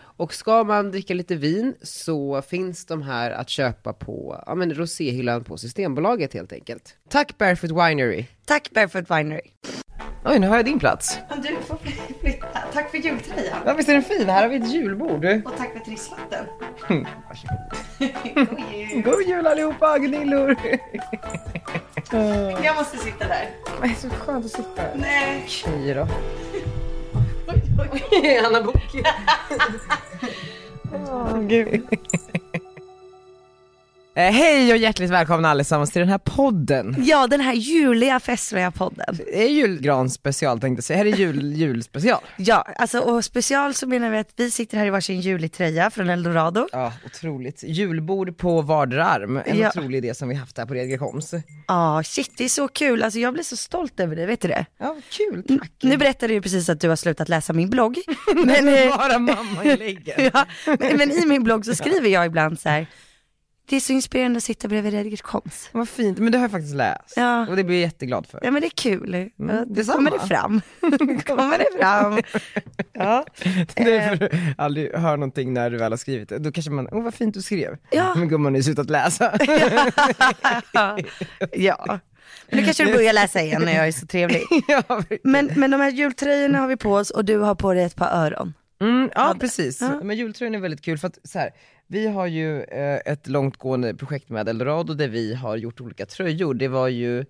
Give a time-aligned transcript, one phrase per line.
[0.00, 4.74] Och ska man dricka lite vin så finns de här att köpa på ja, men
[4.74, 6.96] roséhyllan på Systembolaget helt enkelt.
[7.08, 8.24] Tack Barefoot Winery.
[8.44, 9.50] Tack Barefoot Winery.
[10.24, 11.18] Oj, nu har jag din plats.
[11.42, 11.78] Du får
[12.20, 12.58] flytta.
[12.72, 13.58] Tack för jultröjan.
[13.66, 14.28] Ja, visst är den fin?
[14.28, 15.24] Här har vi ett julbord.
[15.24, 16.46] Och tack för trisslatten.
[17.28, 19.04] Varsågod.
[19.04, 20.56] God jul allihopa, Gunillor!
[22.64, 23.50] Jag måste sitta där.
[23.82, 24.82] Det är så skönt att sitta.
[24.94, 25.46] Nej.
[25.66, 26.08] Okej då.
[28.44, 28.76] Anna Book.
[30.92, 31.82] Åh, gud.
[34.18, 36.96] Eh, Hej och hjärtligt välkomna allesammans till den här podden.
[37.06, 39.16] Ja, den här juliga festliga podden.
[39.16, 42.20] Det är julgranspecial tänkte jag säga, här är jul, julspecial.
[42.36, 45.90] Ja, alltså och special så menar vi att vi sitter här i varsin julig tröja
[45.90, 46.68] från Eldorado.
[46.72, 47.62] Ja, otroligt.
[47.62, 49.68] Julbord på vardera arm, en Ja.
[49.68, 51.34] otrolig idé som vi haft här på Redger Koms.
[51.68, 53.02] Ja, shit det är så kul.
[53.02, 54.66] Alltså jag blir så stolt över dig, vet du det?
[54.78, 55.70] Ja, kul, tack.
[55.82, 57.98] Nu berättade du precis att du har slutat läsa min blogg.
[58.46, 60.30] Men, eh, Bara mamma-inläggen.
[60.34, 62.86] ja, men, men i min blogg så skriver jag ibland så här.
[63.68, 65.68] Det är så inspirerande att sitta bredvid Redgert Koms.
[65.72, 67.16] Vad fint, men det har jag faktiskt läst.
[67.16, 67.46] Ja.
[67.48, 68.40] Och det blir jag jätteglad för.
[68.42, 69.30] Ja men det är kul.
[69.36, 69.96] Ja, då detsamma.
[69.96, 70.60] kommer det fram.
[71.36, 72.18] kommer det fram.
[72.92, 73.24] Ja.
[73.74, 76.38] Det är för du aldrig hör någonting när du väl har skrivit det.
[76.38, 77.76] Då kanske man, åh vad fint du skrev.
[77.90, 78.14] Ja.
[78.16, 79.38] Men gumman har ju slutat läsa.
[81.52, 81.98] ja.
[82.50, 84.42] Men nu kanske du börjar läsa igen när jag är så trevlig.
[84.68, 84.82] ja.
[85.22, 87.96] Men, men de här jultröjorna har vi på oss och du har på dig ett
[87.96, 88.54] par öron.
[88.80, 89.82] mm, ja precis.
[90.02, 91.50] Men jultröjan är väldigt kul för att så här,
[91.88, 96.54] vi har ju eh, ett långtgående projekt med Eldorado där vi har gjort olika tröjor.
[96.54, 97.20] Det var ju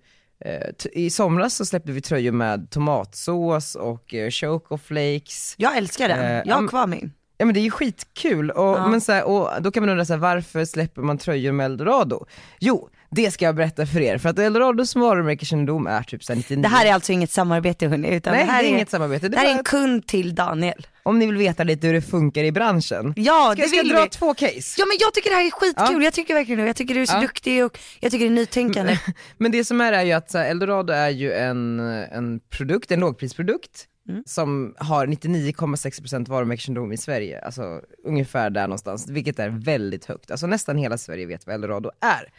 [0.45, 5.55] eh, i somras så släppte vi tröjor med tomatsås och eh, choco flakes.
[5.57, 6.19] Jag älskar den.
[6.19, 7.13] Eh, jag har kvar min.
[7.37, 10.05] Ja men det är ju skitkul, och, men så här, och då kan man undra
[10.05, 12.25] så här, varför släpper man tröjor med Eldorado?
[12.59, 16.37] Jo, det ska jag berätta för er, för att Eldorados varumärkeskännedom är typ så här
[16.37, 18.89] 99 Det här är alltså inget samarbete hörni, utan Nej, det här det är inget
[18.89, 19.27] samarbete.
[19.29, 20.87] Det Det här är en kund till Daniel.
[21.03, 23.13] Om ni vill veta lite hur det funkar i branschen.
[23.15, 24.09] Ja, Ska, det ska jag vill dra vi.
[24.09, 24.75] två case?
[24.77, 26.03] Ja men jag tycker det här är skitkul, Ja.
[26.03, 26.67] jag tycker verkligen det.
[26.67, 27.21] Jag tycker du är så Ja.
[27.21, 28.99] duktig och jag tycker det är nytänkande.
[29.37, 32.99] Men det som är är ju att här, Eldorado är ju en, en produkt, en
[32.99, 34.23] lågprisprodukt, Mm.
[34.25, 40.31] som har 99,6% varumärkeskännedom i Sverige, alltså ungefär där någonstans, vilket är väldigt högt.
[40.31, 42.29] Alltså nästan hela Sverige vet vad Eldorado är.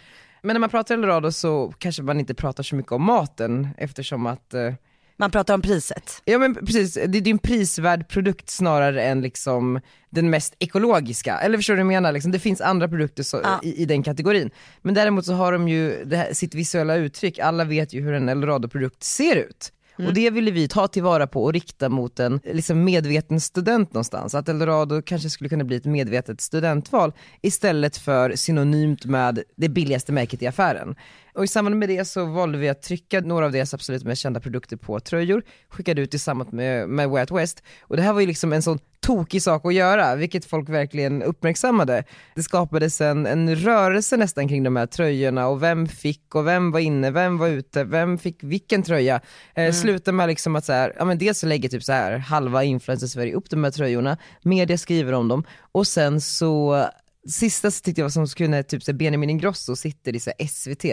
[0.43, 4.27] Men när man pratar Eldorado så kanske man inte pratar så mycket om maten eftersom
[4.27, 4.73] att eh,
[5.17, 6.23] Man pratar om priset.
[6.25, 9.81] Ja men precis, det det är en prisvärd produkt snarare än liksom
[10.11, 12.13] den mest ekologiska, eller förstår du vad jag menar?
[12.13, 13.61] Liksom, det finns andra produkter så, Ja.
[13.63, 14.51] i, i den kategorin.
[14.83, 18.29] Men däremot så har de ju här, sitt visuella uttryck, alla vet ju hur en
[18.29, 19.73] Eldorado-produkt ser ut.
[20.01, 20.09] Mm.
[20.09, 24.35] Och det ville vi ta tillvara på och rikta mot en liksom medveten student någonstans.
[24.35, 27.13] Att Eldorado kanske skulle kunna bli ett medvetet studentval
[27.43, 30.95] istället för synonymt med det billigaste märket i affären.
[31.41, 34.23] Och i samband med det så valde vi att trycka några av deras absolut mest
[34.23, 37.63] kända produkter på tröjor, skickade ut tillsammans med, med Way Out West.
[37.83, 41.23] Och det här var ju liksom en sån tokig sak att göra, vilket folk verkligen
[41.23, 42.05] uppmärksammade.
[42.35, 46.71] Det skapades en, en rörelse nästan kring de här tröjorna och vem fick och vem
[46.71, 49.21] var inne, vem var ute, vem fick vilken tröja.
[49.55, 52.19] Eh, Slutade med liksom att så här, ja men dels så lägger typ så här
[52.19, 56.85] halva influencer-Sverige upp de här tröjorna, media skriver om dem och sen så
[57.29, 60.33] Sista så tyckte jag var som skulle typ så här, Benjamin Ingrosso sitter i så
[60.49, 60.85] SVT,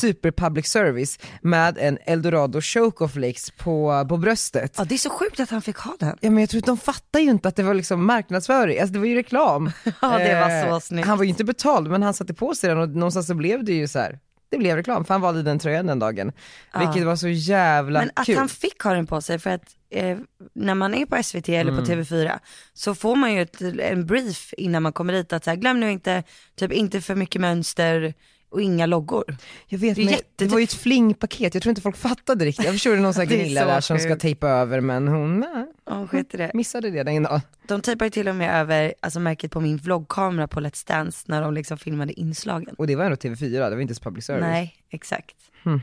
[0.00, 4.74] super public service med en Eldorado Choco Flakes på, på bröstet.
[4.78, 6.18] Ja det är så sjukt att han fick ha den.
[6.20, 8.92] Ja men jag tror att de fattar ju inte att det var liksom marknadsföring, alltså
[8.92, 9.70] det var ju reklam.
[10.02, 11.06] Ja, det var Eh, så snyggt.
[11.08, 13.64] Han var ju inte betald men han satte på sig den och någonstans så blev
[13.64, 14.18] det ju så här.
[14.54, 16.32] Det blev reklam för han valde den tröjan den dagen.
[16.78, 18.36] Vilket var så jävla Men att kul.
[18.36, 20.18] han fick ha den på sig för att eh,
[20.54, 21.84] när man är på SVT eller Mm.
[21.84, 22.38] på TV4
[22.72, 25.80] så får man ju ett, en brief innan man kommer dit att så här, glöm
[25.80, 26.22] nu inte,
[26.56, 28.14] typ inte för mycket mönster
[28.54, 29.36] och inga loggor.
[29.66, 32.84] Jag vet, Det men det var ju ett flingpaket, jag tror inte folk fattade riktigt.
[32.84, 36.36] Jag är någon sån Gunilla där som ska tejpa över men hon nej, skit i
[36.36, 36.50] det.
[36.54, 37.40] missade det den dagen.
[37.68, 41.42] De tejpade till och med över alltså, märket på min vloggkamera på Let's Dance när
[41.42, 42.74] de liksom filmade inslagen.
[42.78, 44.42] Och det var ändå TV4, det var inte ens public service.
[44.42, 45.36] Nej, exakt.
[45.62, 45.80] Hmm.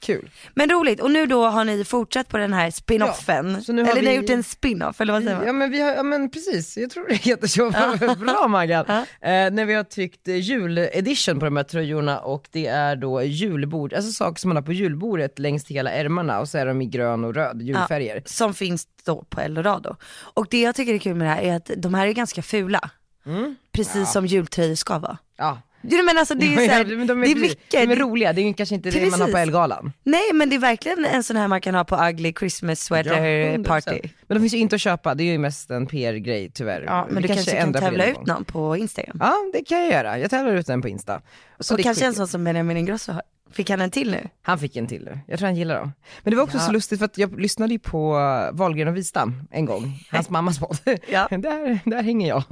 [0.00, 0.30] Kul.
[0.54, 3.62] Men roligt, och nu då har ni fortsatt på den här spin-offen.
[3.66, 5.46] Ja, eller ni har vi- gjort en spin-off, eller vad säger man?
[5.46, 7.70] Ja men vi har, ja men precis, jag tror det heter så.
[8.24, 8.84] Bra Maggan.
[8.88, 13.22] Eh, när vi har tryckt eh, juledition på de här tröjorna och det är då
[13.22, 16.82] julbord, alltså saker som man har på julbordet längs hela ärmarna och så är de
[16.82, 18.22] i grön och röd, julfärger.
[18.26, 19.96] Som finns då på Eldorado.
[20.34, 22.42] Och det jag tycker är kul med det här är att de här är ganska
[22.42, 22.90] fula.
[23.72, 25.18] Precis som jultröjor ska vara.
[25.38, 25.58] Ja.
[25.82, 27.88] Du men alltså det är, här, Ja, men de är, det är precis- mycket.
[27.88, 29.36] De är roliga, det är ju kanske inte det man har på Precis.
[29.42, 29.92] Elgalan.
[30.04, 33.10] Nej men det är verkligen en sån här man kan ha på ugly Christmas sweater
[33.12, 33.64] 100%.
[33.64, 34.00] party.
[34.26, 36.82] Men de finns ju inte att köpa, det är ju mest en PR-grej tyvärr.
[36.82, 39.16] Ja men du kanske, kan på det tävla ut någon på Instagram.
[39.20, 41.20] Ja det kan jag göra, jag tävlar ut den på Insta.
[41.60, 43.22] Så och kanske en sån som Benjamin Ingrosso har.
[43.52, 44.28] Fick han en till nu?
[44.42, 45.92] Han fick en till nu, jag tror han gillar dem.
[46.22, 46.62] Men det var också Ja.
[46.62, 50.30] så lustigt för att jag lyssnade ju på uh, Wahlgren och Wistam en gång, hans
[50.30, 50.78] mammas podd.
[51.08, 51.28] Ja.
[51.30, 52.42] där, där hänger jag.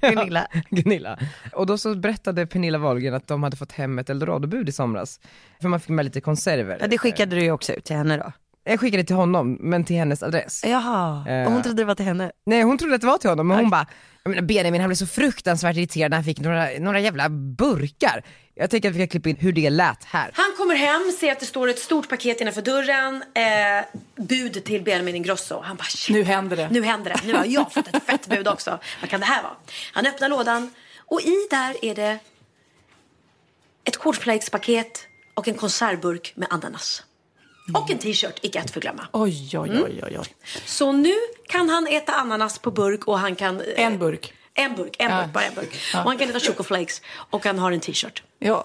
[0.00, 0.46] Gunilla.
[0.70, 1.18] Gunilla.
[1.52, 5.20] Och då så berättade Pernilla Wahlgren att de hade fått hem ett eldorado-bud i somras.
[5.60, 6.78] För man fick med lite konserver.
[6.80, 8.32] Ja det skickade du ju också ut till henne då.
[8.66, 10.64] Jag skickade till honom, men till hennes adress.
[10.66, 11.46] Jaha, Eh.
[11.46, 12.32] och hon trodde det var till henne.
[12.46, 13.86] Nej hon trodde att det var till honom, men hon bara,
[14.22, 18.22] jag menar Benjamin han blev så fruktansvärt irriterad när han fick några, några jävla burkar.
[18.56, 20.30] Jag tänker att vi kan klippa in hur det lät här.
[20.34, 23.24] Han kommer hem, ser att det står ett stort paket innanför dörren.
[23.34, 23.84] Eh,
[24.16, 25.60] bud till Benjamin Ingrosso.
[25.60, 26.14] Han bara shit.
[26.16, 26.68] Nu händer det.
[26.70, 27.20] Nu händer det.
[27.26, 28.78] Nu har jag fått ett fett bud också.
[29.00, 29.52] Vad kan det här vara?
[29.92, 32.18] Han öppnar lådan och i där är det
[33.84, 37.02] ett cornflakespaket och en konservburk med ananas.
[37.74, 39.06] Och en t-shirt, icke att förglömma.
[39.12, 39.82] Oj, oj, Mm.
[39.84, 40.26] oj, oj, oj.
[40.66, 41.14] Så nu
[41.48, 43.60] kan han äta ananas på burk och han kan...
[43.60, 44.34] eh, En burk.
[44.56, 45.22] En burk, en Ja.
[45.22, 45.74] burk, bara en burk.
[45.94, 48.22] Och han kan äta chocoflakes och han har en t-shirt.
[48.38, 48.64] Ja.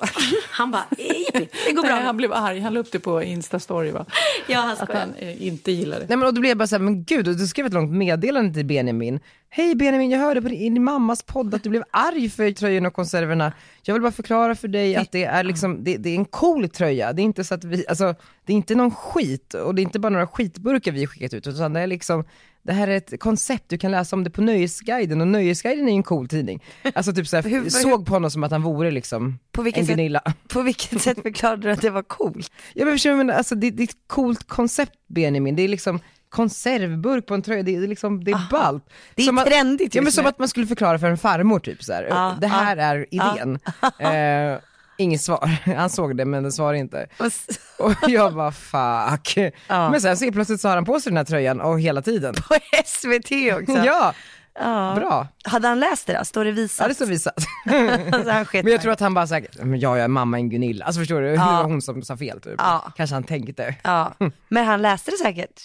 [0.50, 2.02] Han bara, "Jippi, det går Nej, bra.
[2.02, 2.60] han blev arg.
[2.60, 4.06] Han la upp det på Insta-story va?
[4.48, 6.06] Ja, han Att han eh, inte gillar det.
[6.10, 7.92] Nej men och då blev jag bara såhär, men gud, och då skrev ett långt
[7.92, 9.20] meddelande till Benjamin.
[9.50, 12.94] Hej Benjamin, jag hörde på din, mammas podd att du blev arg för tröjorna och
[12.94, 13.54] konserverna.
[13.82, 16.70] Jag vill bara förklara för dig att det är liksom, det, det är en cool
[16.70, 17.14] tröja.
[17.14, 18.16] Det är inte så att vi, alltså,
[18.46, 21.48] det är inte någon skit och det är inte bara några skitburkar vi skickat ut,
[21.48, 22.24] utan det är liksom
[22.69, 25.92] det här är ett koncept, du kan läsa om det på Nöjesguiden och Nöjesguiden är
[25.92, 26.63] ju en cool tidning.
[26.95, 29.88] Alltså typ såhär, Hur- såg på honom som att han vore liksom På vilket en
[29.88, 29.95] sätt?
[29.95, 30.21] Gunilla.
[30.54, 32.51] På vilket sätt förklarade du att det var coolt?
[32.74, 35.68] Ja men förstår du, men alltså det, det är ett coolt koncept Benjamin, det är
[35.68, 36.00] liksom
[36.30, 38.83] konservburk på en tröja, det är liksom, det är ballt.
[39.16, 41.60] Det är Som att- trendigt Ja men som att man skulle förklara för en farmor
[41.60, 42.04] typ så här.
[42.10, 43.60] Ja, det här är idén.
[44.00, 44.60] Eh,
[45.00, 47.07] inget svar, han såg det men det svarade inte.
[47.80, 49.38] Och jag bara fuck.
[49.68, 49.90] Ja.
[49.90, 52.34] Men sen så plötsligt så har han på sig den här tröjan och hela tiden.
[52.34, 52.56] På
[52.86, 53.31] SVT
[53.62, 53.78] också.
[53.86, 54.13] Ja,
[54.62, 54.94] Ja.
[54.96, 55.28] bra.
[55.44, 56.25] Hade han läst det då?
[56.25, 56.84] Står det visat?
[56.84, 57.34] Ja det står visat.
[58.12, 60.86] alltså, Men jag tror att han bara sagt, men jag är mamma en Gunilla.
[60.86, 61.45] Alltså förstår du, det Ja.
[61.45, 62.56] var hon som sa fel typ.
[62.57, 62.92] Ja.
[62.95, 63.75] Kanske han tänkte.
[63.84, 64.13] Ja,
[64.48, 65.62] men han läste det säkert.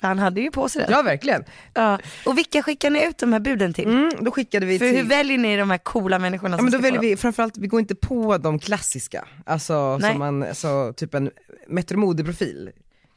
[0.00, 0.92] För han hade ju på sig det.
[0.92, 1.44] Ja verkligen.
[1.74, 1.98] Ja.
[2.26, 3.84] Och vilka skickar ni ut de här buden till?
[3.88, 4.96] Mm, då skickade vi För till...
[4.96, 7.80] hur väljer ni de här coola människorna Ja men då väljer vi, framförallt vi går
[7.80, 10.10] inte på de klassiska, alltså Nej.
[10.10, 11.30] som man, så typ en
[11.68, 12.70] Metro Mode-profil.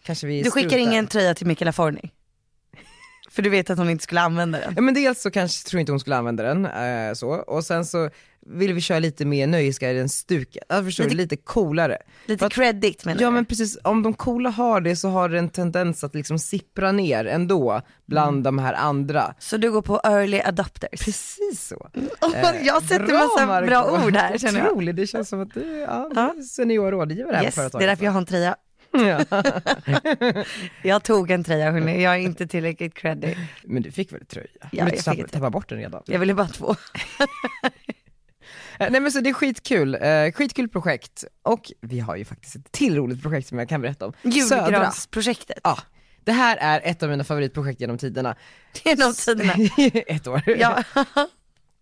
[0.04, 2.12] Kanske vi Du skickar ingen tröja till Michaela Forni?
[3.31, 4.74] För du vet att hon inte skulle använda den.
[4.76, 7.86] Ja men dels så kanske tror inte hon skulle använda den, eh, så, och sen
[7.86, 8.10] så
[8.50, 11.98] vill vi köra lite mer Nöjesguiden-stuket, alltså förstår du, lite coolare.
[12.25, 13.34] Lite att- credit menar Ja du?
[13.34, 16.92] men precis, om de coola har det så har det en tendens att liksom sippra
[16.92, 18.44] ner ändå bland Mm.
[18.44, 19.34] de här andra.
[19.40, 21.00] Så du går på early adopters?
[21.06, 21.90] Precis så.
[22.63, 24.68] jag sätter massa bra ord här känner jag.
[24.72, 26.31] Otroligt, det känns som att du ja, Ja.
[26.36, 27.88] du är senior rådgivare här Yes, på det är företaget.
[27.90, 28.56] därför jag har en tröja.
[28.92, 29.25] Ja.
[30.84, 33.38] Jag tog en tröja hörni, jag är inte tillräckligt creddig.
[33.63, 34.48] Men du fick väl tröja?
[34.62, 36.04] Ja, men jag du fick tappade bort den redan.
[36.06, 36.75] Jag ville bara två.
[38.80, 41.24] Eh, Nej men så det är skitkul, eh, skitkul projekt.
[41.44, 44.14] Och vi har ju faktiskt ett till roligt projekt som jag kan berätta om.
[44.22, 45.60] Julgransprojektet.
[45.64, 45.78] Ja,
[46.24, 48.36] det här är ett av mina favoritprojekt genom tiderna.
[48.84, 49.54] Genom tiderna.
[50.08, 50.44] ett år.
[50.48, 50.84] Ja.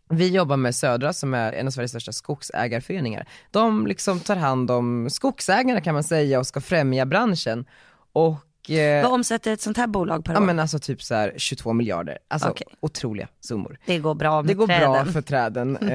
[0.10, 3.28] Vi jobbar med Södra som är en av Sveriges största skogsägarföreningar.
[3.52, 7.66] De liksom tar hand om skogsägarna kan man säga och ska främja branschen.
[8.14, 8.36] Och
[8.70, 10.46] eh, Vad omsätter ett sånt här bolag per ja år?
[10.46, 12.68] men alltså typ så här 22 miljarder, alltså Okej.
[12.80, 13.78] otroliga summor.
[13.86, 14.92] Det går bra med Det går träden.
[14.92, 15.78] bra för träden.
[15.82, 15.88] eh,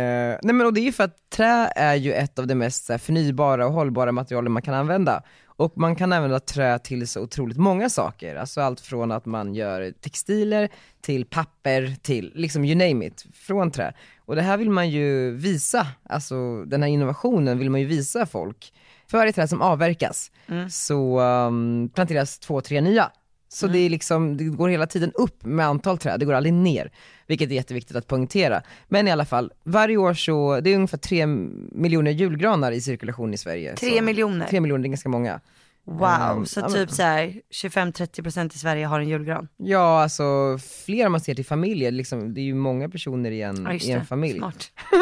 [0.43, 2.89] nej men och det är ju för att trä är ju ett av de mest
[2.89, 5.23] här, förnybara och hållbara materialen man kan använda.
[5.57, 9.55] Och man kan använda trä till så otroligt många saker, alltså allt från att man
[9.55, 10.69] gör textiler
[11.01, 13.93] till papper till liksom you name it, från trä.
[14.25, 18.27] Och det här vill man ju visa, alltså den här innovationen vill man ju visa
[18.27, 18.73] folk.
[19.13, 20.31] För varje träd som avverkas
[20.71, 23.11] så um, planteras två, tre nya.
[23.49, 26.53] Så det, är liksom, det går hela tiden upp med antal träd, det går aldrig
[26.53, 26.93] ner.
[27.27, 28.63] Vilket är jätteviktigt att poängtera.
[28.89, 33.35] Men i alla fall, varje år så, det är ungefär tre miljoner julgranar i cirkulation
[33.35, 33.77] i Sverige.
[33.77, 34.47] Tre miljoner?
[34.47, 35.41] Tre miljoner, det är ganska många.
[35.85, 39.49] Wow, Ehm, så ja, typ så här 25-30% i Sverige har en julgran.
[39.57, 43.43] Ja alltså fler om man ser till familjer, liksom, det är ju många personer i
[43.43, 44.39] en, Ja, i en familj.
[44.39, 44.71] Smart.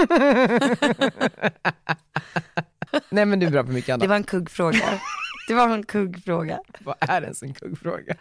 [3.10, 4.00] Nej men du är bra på mycket annat.
[4.00, 4.78] Det var en kuggfråga.
[5.49, 6.60] Det var en kuggfråga.
[6.80, 8.14] Vad är ens en kuggfråga?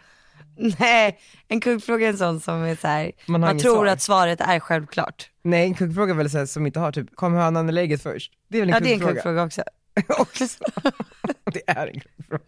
[0.78, 3.86] Nej, en kuggfråga är en sån som är så här, Man man, tror svar.
[3.86, 5.30] att svaret är självklart.
[5.42, 8.02] Nej en kuggfråga är väl så här, som inte har typ, kom hönan eller ägget
[8.02, 8.32] först?
[8.48, 9.14] Det är väl en Ja det är en kuggfråga?
[9.14, 9.62] kuggfråga också.
[10.18, 10.44] också.
[11.52, 12.44] det är en kuggfråga.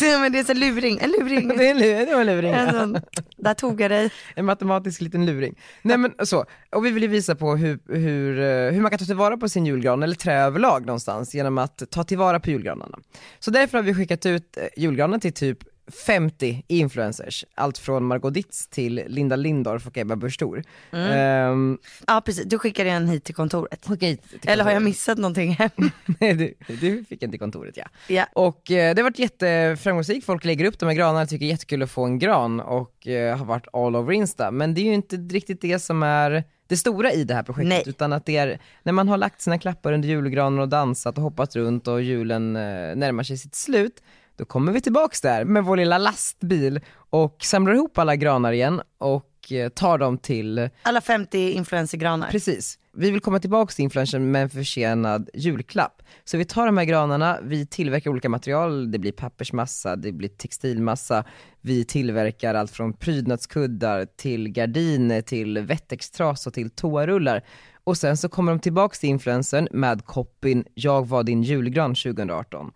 [0.00, 1.48] Ja, men det är så luring, en luring.
[1.58, 2.52] Det är en det var en luring.
[2.52, 3.00] En sån,
[3.36, 4.10] där tog jag dig.
[4.34, 5.58] En matematisk liten luring.
[5.82, 8.98] Nej men så, och vi vill ju visa på hur, hur, eh, hur man kan
[8.98, 12.98] ta tillvara på sin julgran, eller trä överlag någonstans, genom att ta tillvara på julgranarna.
[13.38, 15.58] Så därför har vi skickat ut eh, julgranen till typ
[16.06, 20.62] 50 influencers, allt från Margot Ditz till Linda Lindorff och Ebba Busch Thor.
[20.92, 23.86] Ehm, Ja precis, du skickade en hit till kontoret.
[24.00, 24.82] hit till Eller har jag kontoret.
[24.82, 25.70] missat någonting här?
[26.20, 27.84] Nej du, du fick en till kontoret ja.
[28.08, 28.26] ja.
[28.32, 31.52] Och eh, det har varit jätteframgångsrikt, folk lägger upp de här granarna, tycker det är
[31.52, 34.50] jättekul att få en gran och eh, har varit all over Insta.
[34.50, 37.68] Men det är ju inte riktigt det som är det stora i det här projektet,
[37.68, 37.82] Nej.
[37.86, 41.22] utan att det är när man har lagt sina klappar under julgranen och dansat och
[41.22, 44.02] hoppat runt och julen eh, närmar sig sitt slut,
[44.38, 46.80] då kommer vi tillbaks där med vår lilla lastbil
[47.10, 52.30] och samlar ihop alla granar igen och eh, tar dem till Alla 50 influencergranar.
[52.30, 52.78] Precis.
[52.92, 56.02] Vi vill komma tillbaka till influencern med en försenad julklapp.
[56.24, 60.28] Så vi tar de här granarna, vi tillverkar olika material, det blir pappersmassa, det blir
[60.28, 61.24] textilmassa,
[61.60, 67.44] vi tillverkar allt från prydnadskuddar till gardiner, till vettextras och till toarullar.
[67.88, 72.72] Och sen så kommer de tillbaks till influencern med copyn “Jag var din julgran 2018”.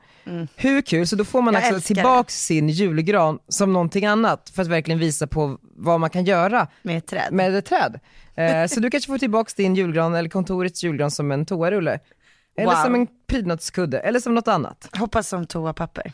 [0.57, 1.07] Hur kul?
[1.07, 5.27] Så då får man alltså tillbaks sin julgran som någonting annat för att verkligen visa
[5.27, 7.29] på vad man kan göra Med ett träd.
[7.33, 8.01] med ett träd.
[8.35, 11.99] Eh, så du kanske får tillbaks din julgran eller kontorets julgran som en toarulle.
[12.57, 12.85] Eller Wow.
[12.85, 14.89] som en prydnadskudde, eller som något annat.
[14.99, 16.13] Hoppas som toapapper.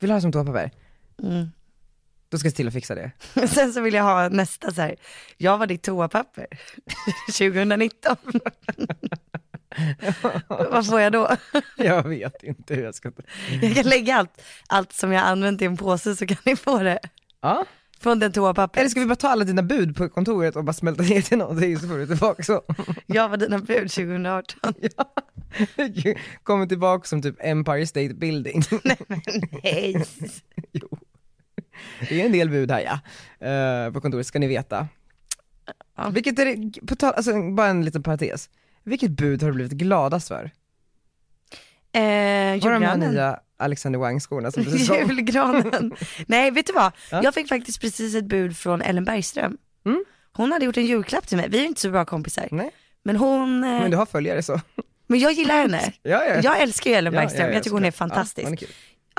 [0.00, 0.70] Vill du ha det som toapapper?
[1.22, 1.46] Mm.
[2.30, 3.10] Då ska jag se till att fixa det.
[3.48, 4.96] Sen så vill jag ha nästa så här.
[5.36, 6.46] jag var ditt toapapper
[7.26, 8.16] 2019.
[10.48, 11.36] Vad får jag då?
[11.76, 13.12] Jag vet inte hur jag ska...
[13.62, 16.78] Jag kan lägga allt, allt som jag använt i en påse så kan ni få
[16.82, 16.98] det.
[17.40, 17.64] Ja.
[18.00, 18.80] Från den toapapper.
[18.80, 21.38] Eller ska vi bara ta alla dina bud på kontoret och bara smälta ner till
[21.38, 22.62] någonting så får du tillbaka så.
[23.06, 24.74] Jag var dina bud 2018.
[24.96, 25.14] ja.
[26.42, 28.62] Kommer tillbaka som typ Empire State Building.
[29.62, 30.04] Nej.
[30.72, 30.98] jo.
[32.08, 33.00] Det är en del bud här ja,
[33.46, 34.88] Eh, på kontoret ska ni veta.
[35.96, 36.08] Ja.
[36.10, 38.50] Vilket är det, på tal, alltså, bara en liten parentes.
[38.84, 40.50] Vilket bud har du blivit gladast för?
[41.92, 43.10] Eh, Var det de här julgranen.
[43.14, 44.96] nya Alexander Wang-skorna som du sa?
[44.98, 45.92] Julgranen.
[46.26, 47.20] Nej vet du vad, Ja.
[47.22, 49.56] jag fick faktiskt precis ett bud från Ellen Bergström.
[49.86, 50.04] Mm.
[50.32, 52.48] Hon hade gjort en julklapp till mig, vi är inte så bra kompisar.
[52.50, 52.70] Nej,
[53.02, 54.60] Men hon, eh, men du har följare så.
[55.06, 55.92] men jag gillar henne.
[56.02, 56.40] Ja, ja.
[56.42, 58.44] Jag älskar ju Ellen Bergström, ja, ja, jag tycker hon är fantastisk.
[58.48, 58.66] Hon är.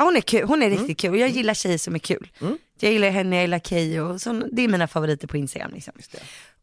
[0.01, 2.31] Ja, hon är kul, hon är riktigt kul jag gillar tjejer som är kul.
[2.41, 2.57] Mm.
[2.79, 4.17] Jag gillar henne, jag gillar Keyyo,
[4.51, 5.93] det är mina favoriter på Instagram liksom.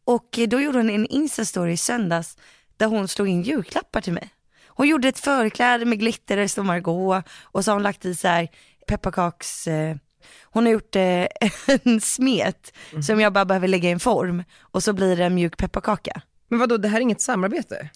[0.03, 2.37] Och eh, då gjorde hon en Insta-story i söndags
[2.77, 4.29] där hon slog in julklappar till mig.
[4.67, 8.05] Hon gjorde ett förkläde med glitter där det står Margot och så har hon lagt
[8.05, 8.47] i så här
[8.87, 9.95] pepparkaks, eh,
[10.43, 11.25] hon har gjort eh,
[11.83, 13.03] en smet Mm.
[13.03, 16.21] som jag bara behöver lägga i en form och så blir det en mjuk pepparkaka.
[16.47, 17.89] Men vadå, det här är inget samarbete?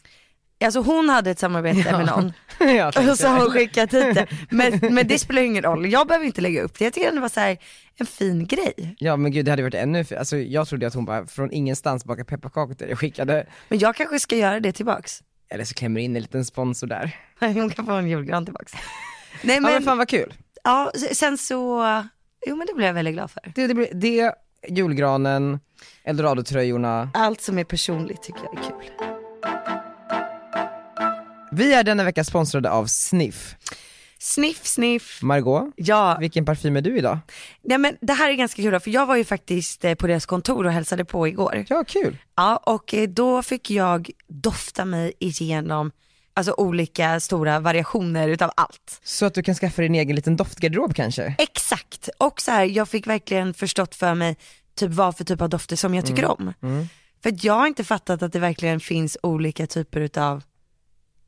[0.63, 2.25] Alltså hon hade ett samarbete med någon
[3.10, 4.27] och så har hon skickat hit det.
[4.50, 6.84] Men, men det spelar ingen roll, jag behöver inte lägga upp det.
[6.84, 7.58] Jag tycker det var så här
[7.98, 8.96] en fin grej.
[9.00, 12.05] Ja men gud det hade varit ännu alltså jag trodde att hon bara från ingenstans
[12.05, 15.24] bakade pepparkakor till dig och skickade, Men jag kanske ska göra det tillbaks.
[15.50, 17.15] eller så klämmer in en liten sponsor där.
[17.39, 18.74] Hon kan få en julgran tillbaks.
[19.41, 20.34] Nej Ja men men, fan vad kul.
[20.63, 21.84] ja, sen så,
[22.48, 23.41] jo men det blev jag väldigt glad för.
[23.55, 24.34] Det, det, blir- det
[24.70, 25.60] julgranen,
[26.03, 27.10] Eldorado-tröjorna.
[27.13, 29.12] Allt som är personligt tycker jag är kul.
[31.53, 33.55] Vi är denna vecka sponsrade av Sniff.
[34.19, 35.19] Sniff, sniff.
[35.22, 37.19] Margot, Ja, vilken parfym är du idag?
[37.63, 40.07] nej men det här är ganska kul då, för jag var ju faktiskt eh, på
[40.07, 41.65] deras kontor och hälsade på igår.
[41.69, 42.17] Ja kul.
[42.36, 45.91] Ja, och eh, då fick jag dofta mig igenom
[46.33, 49.00] alltså olika stora variationer utav allt.
[49.03, 51.36] Så att du kan skaffa dig en egen liten doftgarderob kanske?
[51.38, 54.38] Exakt, och så här, jag fick verkligen förstått för mig
[54.75, 56.53] typ vad för typ av dofter som jag tycker om.
[57.24, 60.43] För att jag har inte fattat att det verkligen finns olika typer utav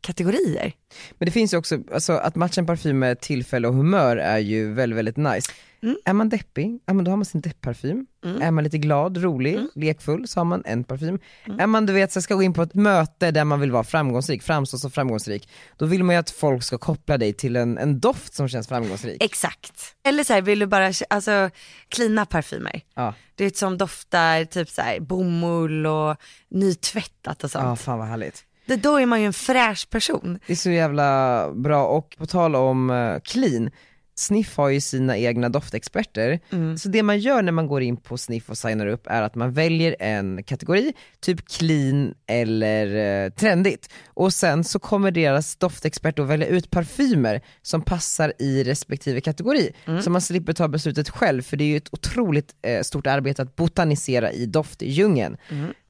[0.06, 0.74] kategorier.
[1.18, 4.38] Men det finns ju också, alltså att matcha en parfym med tillfälle och humör är
[4.38, 5.52] ju väldigt, väldigt nice.
[5.84, 5.98] Mm.
[6.06, 8.06] Är man deppig, ja men då har man sin deppparfym.
[8.42, 11.20] Är man lite glad, rolig, lekfull så har man en parfym.
[11.46, 11.60] Mm.
[11.60, 13.84] Är man du vet, så ska gå in på ett möte där man vill vara
[13.84, 17.78] framgångsrik, framstå som framgångsrik, då vill man ju att folk ska koppla dig till en,
[17.78, 19.24] en doft som känns framgångsrik.
[19.24, 19.96] Exakt.
[20.04, 21.50] Eller så här, vill du bara, alltså
[21.90, 22.82] klina parfymer.
[22.96, 26.16] Ja, Det är som doftar typ så här bomull och
[26.50, 27.66] nytvättat och sånt.
[27.66, 28.44] ja fan vad härligt.
[28.65, 30.39] Det, då är man ju en fräsch person.
[30.48, 33.69] Det är så jävla bra och på tal om uh, clean,
[34.17, 36.39] Sniff har ju sina egna doftexperter,
[36.77, 39.36] så det man gör när man går in på Sniff och signar upp är att
[39.36, 42.95] man väljer en kategori, typ clean eller
[43.25, 43.89] eh, trendigt.
[44.07, 49.72] Och sen så kommer deras doftexpert att välja ut parfymer som passar i respektive kategori.
[50.03, 53.41] Så man slipper ta beslutet själv, för det är ju ett otroligt eh, stort arbete
[53.41, 55.38] att botanisera i doftdjungeln.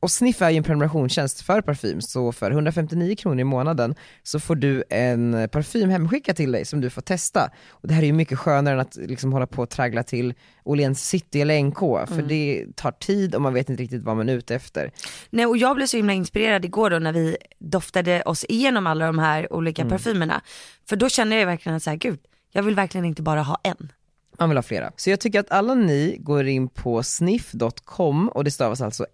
[0.06, 4.40] Och Sniff är ju en prenumerationstjänst för parfym, så för 159 kronor i månaden så
[4.40, 7.50] får du en parfym hemskickad till dig som du får testa.
[7.70, 10.34] Och det här är ju mycket skönare än att liksom hålla på och traggla till
[10.64, 14.30] Åhléns City eller NK, för det tar tid och man vet inte riktigt vad man
[14.30, 14.92] är ute efter.
[15.30, 19.06] Nej och jag blev så himla inspirerad igår då när vi doftade oss igenom alla
[19.06, 20.42] de här olika parfymerna.
[20.90, 22.20] För då kände jag verkligen att så här, gud,
[22.52, 23.92] jag vill verkligen inte bara ha en.
[24.40, 24.92] Man vill ha flera.
[24.96, 29.06] Så jag tycker att alla ni går in på sniff.com och det stavas alltså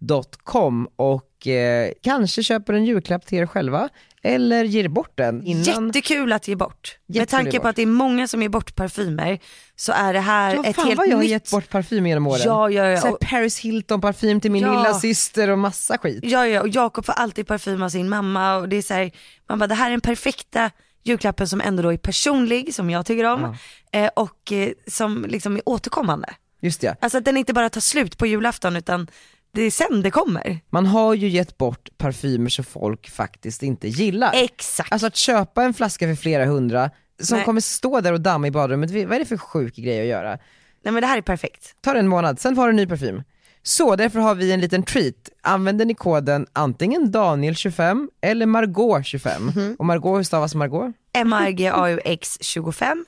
[0.00, 3.88] S-N-I-P-H.com och eh, kanske köper en julklapp till er själva
[4.22, 5.86] eller ger bort den innan.
[5.86, 6.98] Jättekul att ge bort.
[7.06, 7.70] Med Jättekul tanke att ge på bort.
[7.70, 9.38] att det är många som ger bort parfymer
[9.76, 11.30] så är det här Ja, ett fan helt vad jag har nytt.
[11.30, 12.40] gett bort parfym genom åren.
[12.44, 13.00] Ja, ja, ja.
[13.00, 14.70] Så Paris Hilton parfym till min Ja.
[14.72, 16.20] lilla syster och massa skit.
[16.22, 19.10] Ja, ja, och Jakob får alltid parfym av sin mamma och det är så här,
[19.48, 20.70] man bara det här är den perfekta
[21.02, 23.56] julklappen som ändå då är personlig, som jag tycker om,
[23.92, 26.34] eh, och eh, som liksom är återkommande.
[26.60, 26.94] Just ja.
[27.00, 29.10] Alltså att den inte bara tar slut på julafton utan
[29.52, 30.60] det är sen det kommer.
[30.70, 34.30] Man har ju gett bort parfymer som folk faktiskt inte gillar.
[34.34, 34.92] Exakt.
[34.92, 36.90] Alltså att köpa en flaska för flera hundra
[37.20, 37.44] som Nej.
[37.44, 40.38] kommer stå där och damma i badrummet, vad är det för sjuk grej att göra?
[40.82, 41.74] Nej men det här är perfekt.
[41.80, 43.22] tar en månad, sen får du en ny parfym.
[43.62, 45.14] Så därför har vi en liten treat.
[45.42, 49.40] Använder ni koden antingen Daniel25 eller Margot25.
[49.40, 49.76] Mhm.
[49.78, 50.94] Och Margot, hur stavas Margot?
[51.18, 53.04] MRGAUX25.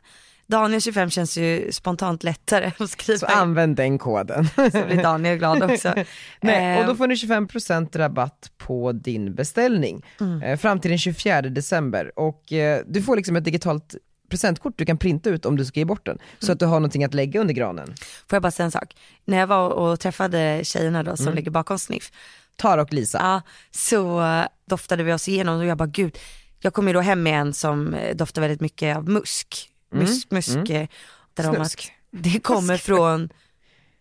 [0.47, 3.19] Daniel 25 känns ju spontant lättare att skriva.
[3.19, 4.45] Så använd den koden.
[4.57, 5.95] Så blir Daniel glad också.
[6.41, 10.43] Nej, och då Eh, får ni 25% rabatt på din beställning Mm.
[10.43, 12.19] eh, fram till den 24 december.
[12.19, 13.95] Och eh, du får liksom ett digitalt
[14.33, 16.19] presentkort du kan printa ut om du ska ge bort den.
[16.39, 16.53] Så Mm.
[16.53, 17.95] att du har någonting att lägga under granen.
[18.29, 18.97] Får jag bara säga en sak?
[19.25, 21.37] När jag var och träffade tjejerna då som Mm.
[21.37, 22.12] ligger bakom Sniff,
[22.57, 23.19] Tara och Lisa.
[23.19, 24.23] ja, så
[24.67, 26.19] doftade vi oss igenom och jag bara gud,
[26.61, 29.69] jag kom ju då hem med en som eh, doftar väldigt mycket av musk.
[29.95, 30.87] Musk, musk eh,
[31.35, 31.81] där de Snusk.
[31.85, 33.29] att det kommer från,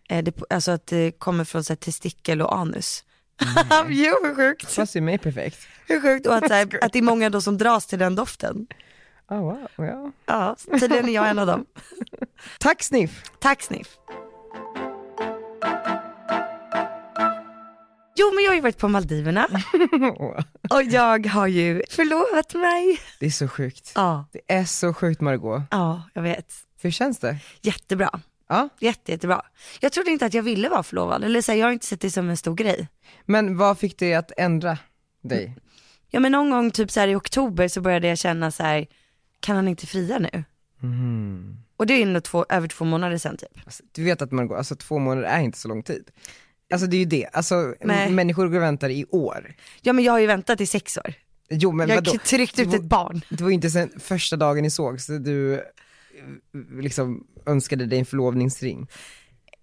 [0.08, 3.04] eh, det, alltså att det kommer från så här, testikel och anus.
[3.88, 5.58] jo hur sjukt, Fast ju mig perfekt.
[5.88, 8.66] hur sjukt och att, här, att det är många då som dras till den doften.
[9.32, 10.12] Oh, wow, ja.
[10.26, 11.64] Ja, tydligen är jag en av dem.
[12.60, 13.22] Tack Sniff!
[13.40, 13.88] Tack Sniff.
[18.16, 19.48] Jo men jag har ju varit på Maldiverna
[20.70, 23.00] och jag har ju förlovat mig.
[23.20, 23.92] Det är så sjukt.
[23.94, 25.62] Ja, Det är så sjukt Margot.
[25.70, 26.52] ja jag vet.
[26.82, 27.36] Hur känns det?
[27.62, 28.20] Jättebra.
[28.48, 29.42] Ja, Jätte, jättebra.
[29.80, 32.00] Jag trodde inte att jag ville vara förlovad, eller så här, jag har inte sett
[32.00, 32.88] det som en stor grej.
[33.24, 34.78] men vad fick dig att ändra
[35.22, 35.56] dig?
[36.10, 38.86] Ja men någon gång typ så här i oktober så började jag känna så här,
[39.42, 40.44] kan han inte fria nu?
[41.76, 43.48] Och det är ändå två, över två månader sedan typ.
[43.64, 46.10] Alltså, du vet att Margot, alltså två månader är inte så lång tid.
[46.72, 48.10] Alltså det är ju det, alltså Nej.
[48.10, 49.54] människor går och väntar i år.
[49.82, 51.14] Ja men jag har ju väntat i sex år.
[51.50, 52.10] Jo men Jag vadå?
[52.10, 53.20] har tryckt ut Det ett var- barn.
[53.30, 55.60] Det var ju inte sen första dagen ni såg så du eh,
[56.80, 58.88] liksom önskade dig en förlovningsring.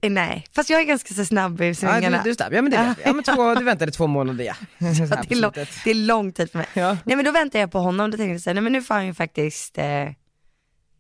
[0.01, 2.23] Eh, Nej, fast jag är ganska så snabb i Ja, svängarna.
[2.23, 2.53] du, du, snabb.
[2.53, 2.97] ja men det vet.
[3.05, 4.53] Ja, men två, du väntade två månader ja.
[4.77, 4.87] Ja,
[5.27, 5.51] det, är lång,
[5.83, 6.67] det är lång tid för mig.
[6.73, 6.97] Ja.
[7.03, 8.81] Nej men då väntar jag på honom, då tänkte jag så här, nej men nu
[8.81, 10.05] får han ju faktiskt, eh,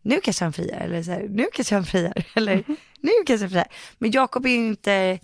[0.01, 2.55] nu kanske han friar, eller så här, nu kanske han friar, eller
[3.01, 3.67] nu kanske han friar.
[3.97, 5.19] Men Jakob är ju inte,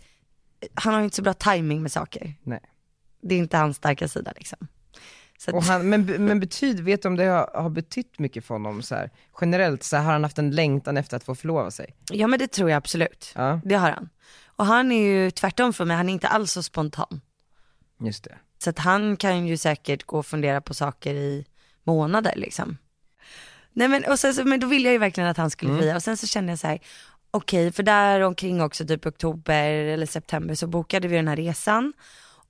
[0.73, 2.33] han har ju inte så bra timing med saker.
[2.43, 2.59] Nej.
[3.21, 4.67] Det är inte hans starka sida liksom.
[5.38, 8.82] Så han, men, men betyd, vet du om det har, har betytt mycket för honom
[8.82, 9.10] så här,
[9.41, 11.95] generellt, så här, har han haft en längtan efter att få förlova sig?
[12.12, 13.32] ja men det tror jag absolut.
[13.36, 14.10] Ja, Det har han.
[14.45, 17.21] Och han är ju tvärtom för mig, han är inte alls så spontan.
[18.00, 18.38] just det.
[18.58, 21.45] Så att han kan ju säkert gå och fundera på saker i
[21.84, 22.78] månader liksom.
[23.74, 25.95] Nej men, och sen, så, men då ville jag ju verkligen att han skulle fria
[25.95, 26.80] och sen så kände jag så här,
[27.32, 31.93] okej för där omkring också typ oktober eller september så bokade vi den här resan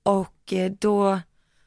[0.02, 1.20] och eh, då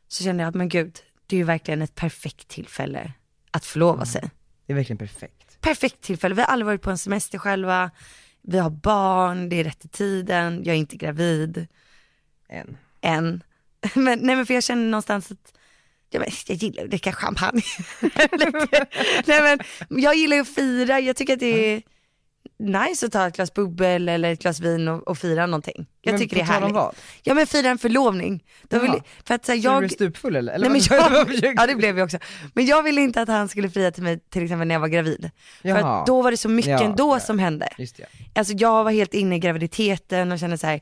[0.07, 3.11] så kände jag att men gud, det är ju verkligen ett perfekt tillfälle
[3.51, 4.29] att förlova sig.
[4.65, 5.61] Det är verkligen perfekt.
[5.61, 7.91] Perfekt tillfälle, vi har aldrig varit på en semester själva,
[8.41, 11.67] vi har barn, det är rätt i tiden, jag är inte gravid
[12.49, 12.77] Än.
[13.01, 13.43] än.
[13.93, 15.53] Men, nej men för jag känner någonstans att
[16.09, 17.61] ja, men jag gillar att dricka champagne.
[19.25, 19.59] nej men
[20.01, 21.81] jag gillar ju att fira, jag tycker att det är
[22.59, 25.85] nice att ta ett glas bubbel eller ett glas vin och, och fira någonting.
[26.01, 26.73] Jag Men tycker det är härligt.
[26.75, 26.95] vad?
[27.23, 28.43] Ja men fira en förlovning.
[28.63, 28.91] Då vill,
[29.25, 30.53] för att så här, Så jag, du blev stupfull eller?
[30.53, 30.97] eller Nej, men
[31.41, 32.17] jag, ja det blev jag också.
[32.53, 34.87] Men jag ville inte att han skulle fria till mig till exempel när jag var
[34.87, 35.31] gravid.
[35.61, 35.99] För Jaha.
[36.01, 37.19] att då var det så mycket Ja, ändå ja.
[37.19, 37.69] som hände.
[37.77, 38.05] Just det.
[38.35, 40.81] Alltså jag var helt inne i graviditeten och kände så här,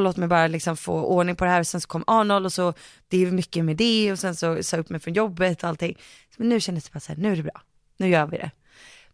[0.00, 1.62] låt mig bara liksom få ordning på det här.
[1.62, 2.72] Sen så kom Arnold och så,
[3.08, 5.68] det är mycket med det och sen så sa jag upp mig från jobbet och
[5.68, 5.98] allting.
[6.36, 7.62] Men nu kändes det bara så här, nu är det bra.
[7.96, 8.50] nu gör vi det.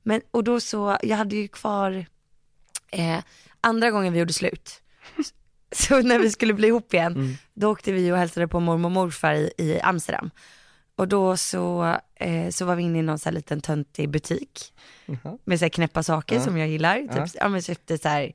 [0.03, 2.07] Men, och då så, jag hade ju kvar,
[2.91, 3.19] eh,
[3.61, 4.83] andra gången vi gjorde slut,
[5.73, 8.93] så när vi skulle bli ihop igen, då åkte vi och hälsade på mormor och
[8.93, 10.31] morfar i, i Amsterdam.
[10.97, 14.75] Och då så, eh, så var vi inne i någon så här liten töntig butik
[15.45, 16.99] med så här knäppa saker som jag gillar.
[16.99, 17.49] Typ, Ja.
[17.49, 18.33] men köpte så här,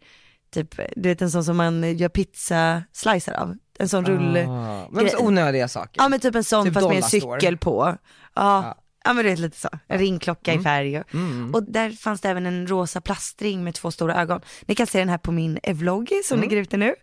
[0.54, 3.58] typ, du vet en sån som man gör pizza slicer av.
[3.80, 4.06] En sån.
[4.50, 6.02] Ah, men så onödiga saker.
[6.02, 7.98] Ja men typ en sån Typ fast med en cykel på.
[8.36, 8.64] Ja.
[8.64, 8.76] ja.
[9.06, 10.62] Men du vet lite så, en ringklocka Mm.
[10.62, 11.00] i färg.
[11.00, 11.06] Och,
[11.54, 14.42] och där fanns det även en rosa plastring med två stora ögon.
[14.66, 16.96] Ni kan se den här på min vlogg som ligger ute nu.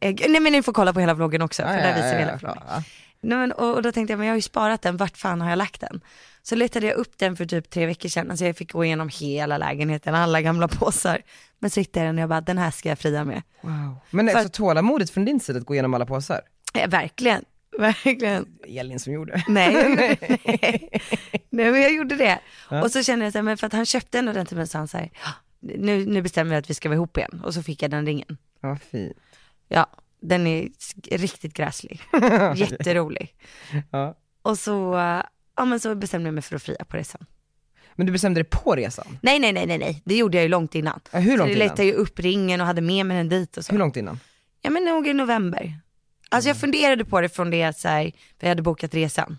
[0.00, 1.80] Eh, nej men ni får kolla på hela vloggen också, för Mm.
[1.84, 2.38] Ja, där ja, visar vi ja, hela ja.
[2.38, 2.62] vloggen.
[2.68, 2.82] Ja.
[3.20, 5.40] Nej, men, och, och då tänkte jag, men jag har ju sparat den, vart fan
[5.40, 6.00] har jag lagt den?
[6.42, 9.08] Så letade jag upp den för typ tre veckor sedan, alltså jag fick gå igenom
[9.20, 11.22] hela lägenheten, alla gamla påsar.
[11.58, 13.42] Men så hittade jag den och jag bara, den här ska jag fria med.
[13.60, 13.96] Wow.
[14.10, 16.40] Men För- är så tålamodigt från din sida att gå igenom alla påsar?
[16.74, 17.44] Eh, verkligen,
[17.78, 18.46] verkligen.
[18.66, 19.44] Elin som gjorde.
[19.48, 20.90] Nej, nej, nej
[21.72, 22.38] men jag gjorde det.
[22.82, 24.66] Och så kände jag så här, men för att han köpte ändå den till mig
[24.66, 25.10] så han säger,
[25.60, 27.42] nu, nu bestämmer vi att vi ska vara ihop igen.
[27.44, 28.38] Och så fick jag den ringen.
[28.60, 29.16] Ja, fint.
[29.68, 29.86] Ja,
[30.20, 30.68] den är
[31.10, 32.02] riktigt gräslig.
[32.54, 33.34] Jätterolig.
[33.90, 34.16] Ja.
[34.42, 34.94] Och så,
[35.56, 37.26] ja men så bestämde jag mig för att fria på resan.
[37.94, 39.18] Men du bestämde dig på resan?
[39.22, 41.00] Nej, nej, nej, nej, nej, det gjorde jag ju långt innan.
[41.12, 41.68] Ja, hur långt så det innan?
[41.68, 43.72] letade ju upp ringen och hade med mig den dit och så.
[43.72, 44.20] Hur långt innan?
[44.60, 45.78] Ja men nog i november.
[46.34, 49.38] Alltså jag funderade på det från det att så här, vi hade bokat resan.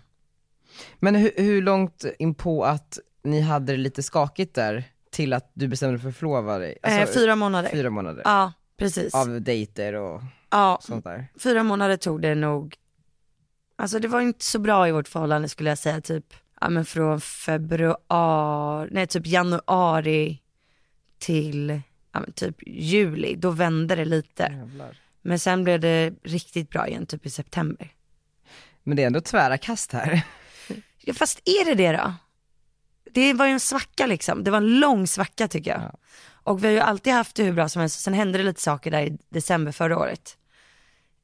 [0.98, 5.50] Men hur, hur långt in på att ni hade det lite skakigt där till att
[5.54, 6.78] du bestämde dig för att förlova dig?
[6.82, 7.68] Alltså, eh, fyra månader.
[7.70, 8.22] fyra månader?
[8.24, 9.14] Ja, precis.
[9.14, 11.26] Av dejter och Ja, sånt där?
[11.38, 12.74] fyra månader tog det nog.
[13.78, 16.24] Alltså det var inte så bra i vårt förhållande skulle jag säga, typ,
[16.60, 20.42] ja men från februari, nej typ januari
[21.18, 21.80] till,
[22.12, 24.42] ja men typ juli, då vände det lite.
[24.42, 24.96] Jävlar.
[25.26, 27.92] Men sen blev det riktigt bra igen, typ i september.
[28.82, 30.22] Men det är ändå tvära kast här.
[31.08, 32.14] Ja fast är det det då?
[33.10, 35.80] Det var ju en svacka liksom, det var en lång svacka tycker jag.
[35.80, 35.98] Ja.
[36.28, 38.60] Och vi har ju alltid haft det hur bra som helst, sen hände det lite
[38.60, 40.36] saker där i december förra året.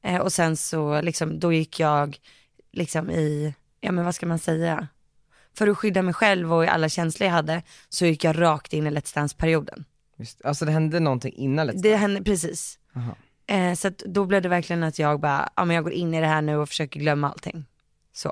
[0.03, 2.17] Eh, och sen så liksom, då gick jag
[2.71, 4.87] liksom i, ja men vad ska man säga?
[5.57, 8.73] För att skydda mig själv och i alla känslor jag hade, så gick jag rakt
[8.73, 9.85] in i Let's Dance-perioden.
[10.17, 12.79] Just, alltså det hände någonting innan Let's Det hände precis.
[12.95, 13.15] Aha.
[13.47, 16.21] Eh, så då blev det verkligen att jag bara, ja men jag går in i
[16.21, 17.65] det här nu och försöker glömma allting.
[18.13, 18.31] Så.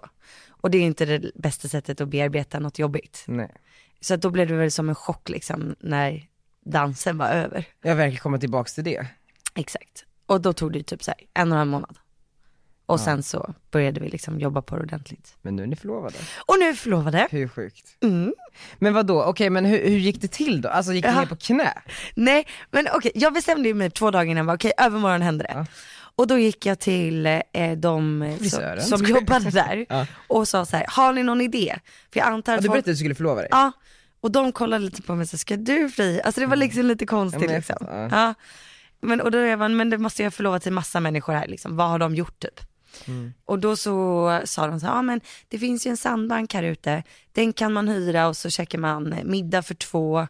[0.50, 3.24] Och det är inte det bästa sättet att bearbeta något jobbigt.
[3.28, 3.52] Nej.
[4.02, 6.28] Så då blev det väl som en chock liksom när
[6.66, 7.66] dansen var över.
[7.82, 9.08] Jag verkligen kommit tillbaks till det.
[9.56, 10.06] Exakt.
[10.26, 11.98] Och då tog det ju typ så här en och en halv månad.
[12.92, 15.36] Och sen så började vi liksom jobba på det ordentligt.
[15.42, 16.16] Men nu är ni förlovade.
[16.46, 17.28] Och nu är vi förlovade.
[17.32, 17.86] Hur sjukt.
[18.04, 18.34] Mm.
[18.80, 19.24] Men vad då?
[19.24, 20.70] okej men hur, hur gick det till då?
[20.70, 21.20] Alltså gick ni Ja.
[21.20, 21.74] ner på knä?
[22.16, 25.54] Nej, men okej, jag bestämde mig två dagar innan, okej övermorgon hände det.
[25.54, 25.66] Ja.
[26.16, 27.42] Och då gick jag till eh,
[27.78, 30.08] de eh, som, som jobbade där Ja.
[30.28, 31.80] och sa så här, har ni någon idé?
[32.14, 33.48] För jag antar Ja, att du folk, berättade att du skulle förlova dig?
[33.52, 33.72] ja,
[34.22, 36.22] och de kollade lite på mig så ska du fri?
[36.24, 37.78] Alltså det var liksom lite Ja, konstigt men jag liksom.
[37.90, 38.10] ja.
[38.12, 38.34] Ja.
[39.04, 41.78] Men, och då är bara, men det måste jag förlova till massa människor här liksom,
[41.78, 42.60] vad har de gjort typ?
[43.08, 43.34] Mm.
[43.46, 46.64] Och då så sa de så här, ja men det finns ju en sandbank här
[46.64, 50.28] ute, den kan man hyra och så käkar man middag för två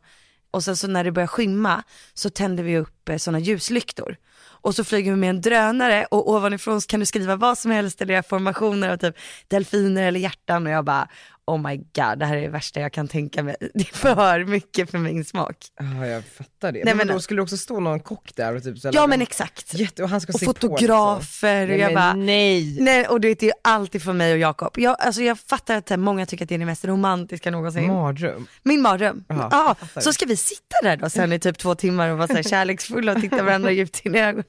[0.51, 4.17] och sen så när det börjar skymma så tänder vi upp eh, sådana ljuslyktor.
[4.63, 7.71] Och så flyger vi med en drönare och ovanifrån så kan du skriva vad som
[7.71, 9.15] helst eller göra formationer av typ
[9.47, 11.07] delfiner eller hjärtan och jag bara
[11.45, 13.55] oh my god det här är det värsta jag kan tänka mig.
[13.73, 15.57] Det är för mycket för min smak.
[15.79, 16.83] Ja jag fattar det.
[16.85, 19.07] Nej, men, men- då skulle det också stå någon kock där och typ så Ja
[19.07, 19.73] men exakt.
[19.73, 21.81] Jätte, och han ska Och se på fotografer och liksom.
[21.81, 22.77] jag bara nej.
[22.79, 24.73] Nej och du vet det är alltid för mig och Jakob.
[24.77, 27.87] Jag, alltså jag fattar att här, många tycker att det är det mest romantiska någonsin.
[27.87, 28.47] Mardröm.
[28.63, 29.23] Min mardröm.
[29.27, 32.33] Ja, så ska vi sitta där då sen i typ två timmar och vara så
[32.33, 34.45] här kärleksfulla och titta varandra djupt in i ögonen.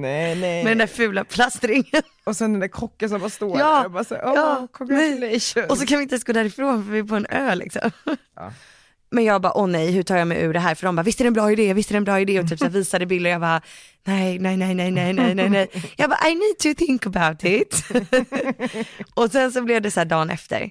[0.00, 0.64] Nej nej.
[0.64, 2.02] Med den där fula plastringen.
[2.24, 4.68] Och sen den där kocken som bara står Ja, där och bara såhär, oh, ja,
[4.72, 5.70] congratulations.
[5.70, 7.90] Och så kan vi inte ens gå därifrån för vi är på en ö liksom.
[8.36, 8.52] Ja.
[9.10, 10.74] Men jag bara, åh nej, hur tar jag mig ur det här?
[10.74, 12.40] För de bara, visst är det en bra idé, visst är det en bra idé?
[12.40, 13.60] Och typ så visade bilder och jag bara,
[14.04, 15.68] nej, nej, nej, nej, nej, nej, nej, nej.
[15.96, 17.84] Jag bara, I need to think about it.
[19.14, 20.70] och sen så blev det så här dagen efter.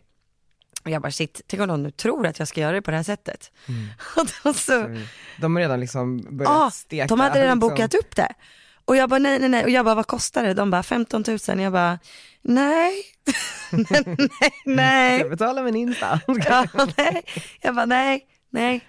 [0.84, 2.92] Och jag bara, shit, tänk om de nu tror att jag ska göra det på
[2.92, 3.52] det här sättet.
[4.16, 4.96] Och då så,
[5.38, 7.08] De har redan liksom börjat ja, steka.
[7.08, 7.70] de hade redan liksom.
[7.70, 8.34] bokat upp det.
[8.86, 9.64] Och jag bara, nej, nej, nej.
[9.64, 10.54] Och jag bara, vad kostar det?
[10.54, 11.60] De bara, 15 000.
[11.60, 12.00] Jag bara,
[12.42, 13.04] nej,
[13.72, 14.20] nej,
[14.66, 15.20] nej.
[15.20, 16.20] Jag betalar min Insta.
[16.28, 16.68] Ja,
[16.98, 17.24] nej.
[17.62, 18.82] Jag bara nej, nej.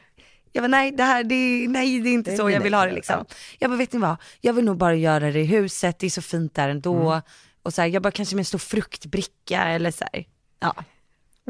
[0.52, 2.60] Jag bara nej, det här, det är, nej det är inte Nej, så nej, jag
[2.60, 3.24] vill ha det liksom.
[3.58, 6.10] Jag bara vet ni vad, jag vill nog bara göra det i huset, det är
[6.10, 7.10] så fint där ändå.
[7.10, 7.22] Mm.
[7.62, 10.24] Och så här, jag bara kanske med en stor fruktbricka eller så här.
[10.60, 10.74] Ja.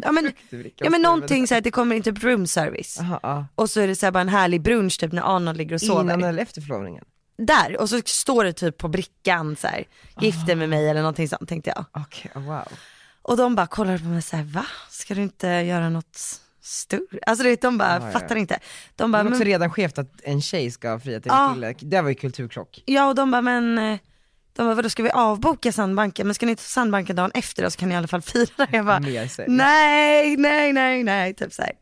[0.02, 0.32] Ja men,
[0.76, 3.00] ja, men någonting så här, att det kommer inte room service.
[3.00, 3.46] Aha, ja.
[3.54, 5.80] Och så är det så här bara en härlig brunch typ när Arnold ligger och
[5.80, 6.02] sover.
[6.02, 7.04] Innan eller efter förlovningen?
[7.38, 9.84] Där, och så står det typ på brickan så här,
[10.20, 11.84] gifte med mig eller någonting sånt tänkte jag.
[11.92, 12.68] Okej, oh, wow.
[13.22, 14.66] Och de bara kollade på mig så här, va?
[14.90, 17.06] Ska du inte göra något stor.
[17.26, 18.40] Alltså du vet de bara ja, fattar ja.
[18.40, 18.58] inte.
[18.96, 21.74] De bara, Men också men, redan skevt att en tjej ska fria till en kille,
[21.78, 22.82] det var ju kulturkrock.
[22.86, 23.98] ja och de bara men, eh,
[24.52, 26.26] de bara vadå ska vi avboka sandbanken?
[26.26, 28.66] Men ska ni ta sandbanken dagen efter då så kan ni i alla fall fira.
[28.72, 28.98] Jag bara,
[29.46, 31.72] nej, nej, nej, nej, typ så här.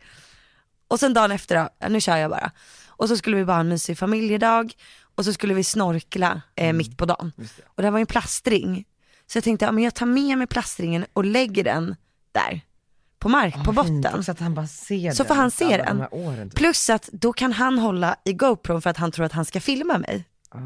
[0.88, 2.50] Och sen dagen efter då, nu kör jag bara.
[2.86, 4.74] Och så skulle vi bara ha en mysig familjedag
[5.14, 7.32] och så skulle vi snorkla eh, mitt på dagen.
[7.66, 8.84] Och det här var en plastring.
[9.26, 11.96] Så jag tänkte, ja men jag tar med mig plastringen och lägger den
[12.32, 12.60] där.
[13.18, 14.06] På mark, på botten.
[14.14, 15.96] också att han bara ser Så den får han se alla den.
[15.96, 16.58] De här åren, typ.
[16.58, 19.60] Plus att då kan han hålla i GoPro för att han tror att han ska
[19.60, 20.24] filma mig.
[20.50, 20.58] Ah.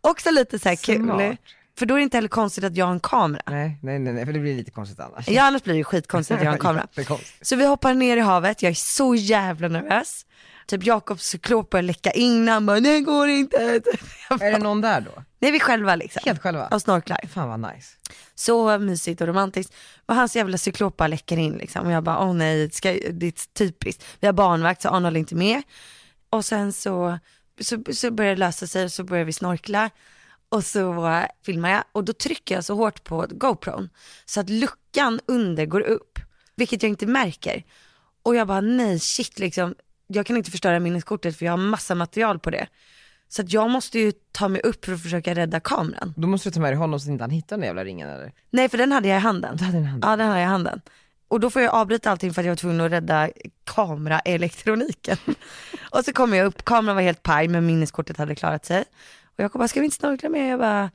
[0.00, 1.04] Också lite så här kul.
[1.04, 1.36] Smart.
[1.78, 3.42] För då är det inte heller konstigt att jag har en kamera.
[3.46, 5.28] Nej, nej, nej, nej, för det blir lite konstigt annars.
[5.28, 6.86] Ja annars blir det ju skitkonstigt att jag har en kamera.
[6.96, 7.46] Jättekonstigt.
[7.46, 10.26] Så vi hoppar ner i havet, jag är så jävla nervös.
[10.66, 13.56] Typ Jakobs cyklop börjar läcka in, han bara det går inte.
[14.30, 15.22] Är det någon där då?
[15.38, 16.22] Nej vi själva liksom.
[16.24, 16.66] Helt själva?
[16.66, 17.20] Och snorklar.
[17.34, 17.96] Fan vad nice.
[18.34, 19.74] Så mysigt och romantiskt.
[20.06, 21.86] Och hans jävla cyklop bara läcker in liksom.
[21.86, 24.04] Och jag bara, åh nej, ska, det är typiskt.
[24.20, 25.62] Vi har barnvakt så Arnold är inte med.
[26.30, 27.18] Och sen så,
[27.60, 29.90] så, så börjar det lösa sig och så börjar vi snorkla.
[30.48, 33.88] Och så filmar jag och då trycker jag så hårt på GoPron
[34.24, 36.18] så att luckan under går upp.
[36.56, 37.64] Vilket jag inte märker.
[38.22, 39.74] Och jag bara, nej shit liksom.
[40.06, 42.66] Jag kan inte förstöra minneskortet för jag har massa material på det.
[43.28, 46.14] Så att jag måste ju ta mig upp för att försöka rädda kameran.
[46.16, 48.08] Då måste du ta med dig honom så att inte han hittar den jävla ringen
[48.08, 48.32] eller?
[48.50, 49.56] Nej för den hade jag i handen.
[49.56, 50.10] Du hade den i handen?
[50.10, 50.80] Ja den hade jag i handen.
[51.28, 53.30] Och då får jag avbryta allting för att jag var tvungen att rädda
[53.64, 55.16] kameraelektroniken.
[55.90, 58.84] och så kommer jag upp, kameran var helt paj men minneskortet hade klarat sig.
[59.24, 60.50] Och jag bara, ska vi inte snorkla mer?
[60.50, 60.90] Jag bara,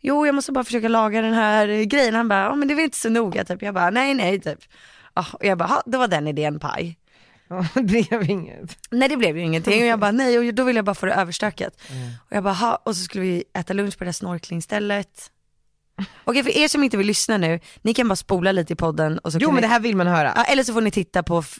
[0.00, 2.14] jo jag måste bara försöka laga den här grejen.
[2.14, 3.62] Han bara, ja men det är väl inte så noga typ.
[3.62, 4.58] Jag bara, nej nej typ.
[5.14, 6.98] Ja, och jag bara, "Ha, då var den idén paj.
[7.48, 8.78] Ja, det blev inget.
[8.90, 11.06] Nej det blev ju ingenting och jag bara nej och då vill jag bara få
[11.06, 11.74] det överstökat.
[12.30, 15.30] Och jag bara ha och så skulle vi äta lunch på det här snorklingstället.
[16.24, 19.18] Okej för er som inte vill lyssna nu, ni kan bara spola lite i podden
[19.18, 19.60] och så Jo men ni...
[19.60, 20.32] det här vill man höra.
[20.36, 21.50] ja, eller så får ni titta på, på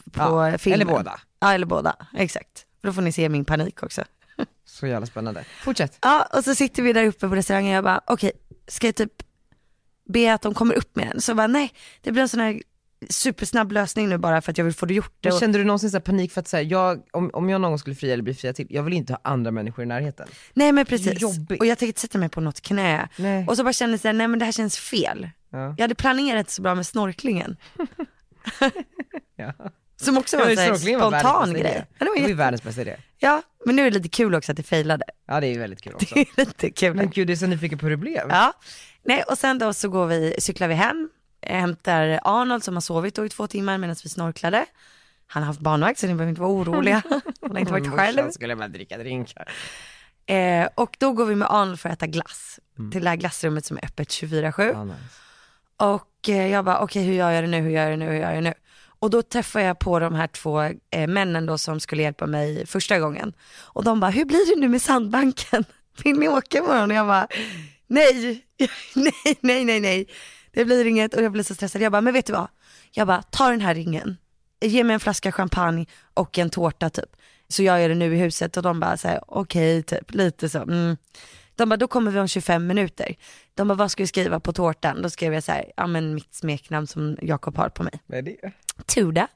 [0.51, 0.81] Ja, filmen.
[0.81, 1.19] eller båda.
[1.39, 2.65] Ja eller båda, exakt.
[2.81, 4.03] För då får ni se min panik också.
[4.65, 5.43] Så jävla spännande.
[5.63, 5.97] Fortsätt.
[6.01, 8.31] Ja och så sitter vi där uppe på restaurangen och jag bara okej,
[8.67, 9.13] ska jag typ
[10.09, 11.21] be att de kommer upp med den?
[11.21, 12.61] Så jag bara nej, det blir en sån här
[13.09, 15.13] supersnabb lösning nu bara för att jag vill få det gjort.
[15.23, 17.71] Men Och, kände du någonsin så panik för att säga, jag, om, om jag någon
[17.71, 20.27] gång skulle fria eller bli fria till, jag vill inte ha andra människor i närheten.
[20.53, 21.21] nej men Det precis.
[21.21, 21.59] jobbigt.
[21.59, 23.09] Och jag tänkte inte sätta mig på något knä.
[23.17, 23.45] Nej.
[23.47, 25.29] Och så bara kände jag nej men det här känns fel.
[25.49, 25.57] Ja.
[25.77, 27.57] Jag hade planerat så bra med snorklingen.
[29.35, 29.53] Ja.
[30.01, 31.85] Som också var en var spontan grej.
[31.99, 32.95] Ja, det var Det var ju världens bästa idé.
[33.17, 35.05] ja, men nu är det lite kul också att det failade.
[35.27, 36.15] Ja det är ju väldigt kul också.
[36.15, 36.93] Det är lite kul.
[36.95, 38.25] Men gud, det är så nyfiken på hur det blev.
[38.29, 38.53] Ja,
[39.03, 41.09] nej och sen då så går vi, cyklar vi hem,
[41.45, 44.65] eh, hämtar Arnold som har sovit då i två timmar medan vi snorklade.
[45.27, 47.01] Han har haft barnvakt så ni behöver inte vara oroliga.
[47.41, 48.17] Han har inte varit själv.
[48.17, 49.51] Morsan skulle bara dricka drinkar.
[50.25, 52.59] Eh, och då går vi med Arnold för att äta glass
[52.91, 54.71] till det här glassrummet som är öppet 24-7.
[54.73, 54.97] Ja, nice.
[55.77, 58.05] Och eh, jag bara, okej hur gör jag det nu, hur gör jag det nu,
[58.05, 58.53] hur gör jag det nu?
[58.99, 62.65] Och då träffar jag på de här två eh, männen då som skulle hjälpa mig
[62.65, 63.33] första gången.
[63.61, 65.65] Och de bara, hur blir det nu med sandbanken?
[66.03, 66.91] Vill ni åka imorgon?
[66.91, 67.27] Och jag bara,
[67.87, 68.45] nej,
[68.95, 70.07] nej, nej, nej, nej.
[70.55, 71.81] Det blir inget och jag blir så stressad.
[71.81, 72.47] Jag bara, men vet du vad?
[72.91, 74.17] Jag bara, ta den här ringen,
[74.61, 77.09] ge mig en flaska champagne och en tårta typ.
[77.47, 80.61] Så jag gör det nu i huset och de bara säger okej typ, lite så.
[80.61, 80.97] Mm.
[81.55, 83.15] De bara, då kommer vi om 25 minuter.
[83.53, 85.01] De bara, vad ska vi skriva på tårtan?
[85.01, 87.93] Då skrev jag så här, ja men mitt smeknamn som Jakob har på mig.
[88.05, 88.51] Vad är det?
[88.85, 89.27] Tuda.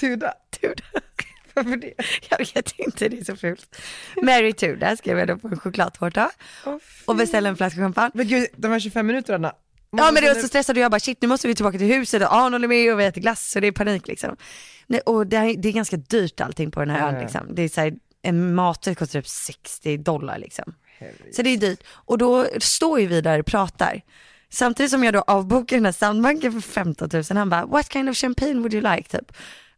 [0.00, 0.34] Tuda.
[0.60, 0.82] Tuda.
[1.54, 1.94] Varför det?
[2.30, 3.80] Jag vet inte, det är så fult.
[4.22, 6.30] Mary Tuda skrev jag då på en chokladtårta.
[6.66, 8.10] Åh, Och beställde en flaska champagne.
[8.14, 9.54] Men gud, de här 25 minuterna.
[9.98, 11.86] Ja men det var så stressad och jag bara shit nu måste vi tillbaka till
[11.86, 14.36] huset och Arnold är med och vi äter glass så det är panik liksom.
[14.86, 17.54] Nej, och det, är, det är ganska dyrt allting på den här ön liksom.
[17.54, 20.74] Det är så här, en maträtt kostar typ 60 dollar liksom.
[21.32, 21.80] Så det är dyrt.
[21.88, 24.00] Och då står ju vi där och pratar.
[24.50, 27.24] Samtidigt som jag då avbokar den här sandbanken för 15 000.
[27.30, 29.18] Han bara, what kind of champagne would you like?
[29.18, 29.32] Typ.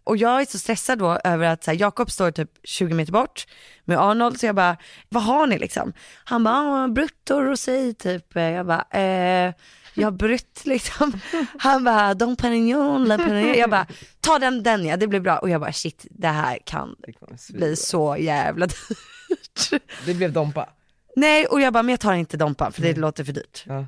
[0.05, 3.13] Och jag är så stressad då över att så här, Jakob står typ 20 meter
[3.13, 3.47] bort
[3.85, 4.41] med Arnold.
[4.41, 4.77] Så jag bara,
[5.09, 5.93] vad har ni liksom?
[6.25, 8.35] Han bara, brutto rosé typ.
[8.35, 9.55] Jag bara, eh,
[9.97, 11.21] jag har brutt liksom.
[11.59, 13.55] Han bara, Dom Perignon, La Perignon.
[13.59, 13.87] Jag bara,
[14.21, 15.39] ta den, den ja, det blir bra.
[15.39, 19.83] Och jag bara, shit, det här kan Det bli så jävla dyrt.
[20.07, 20.69] Det blev Dompa.
[21.17, 23.65] Nej, och jag bara, men jag tar inte Dompan för det låter för dyrt.
[23.67, 23.87] Ja.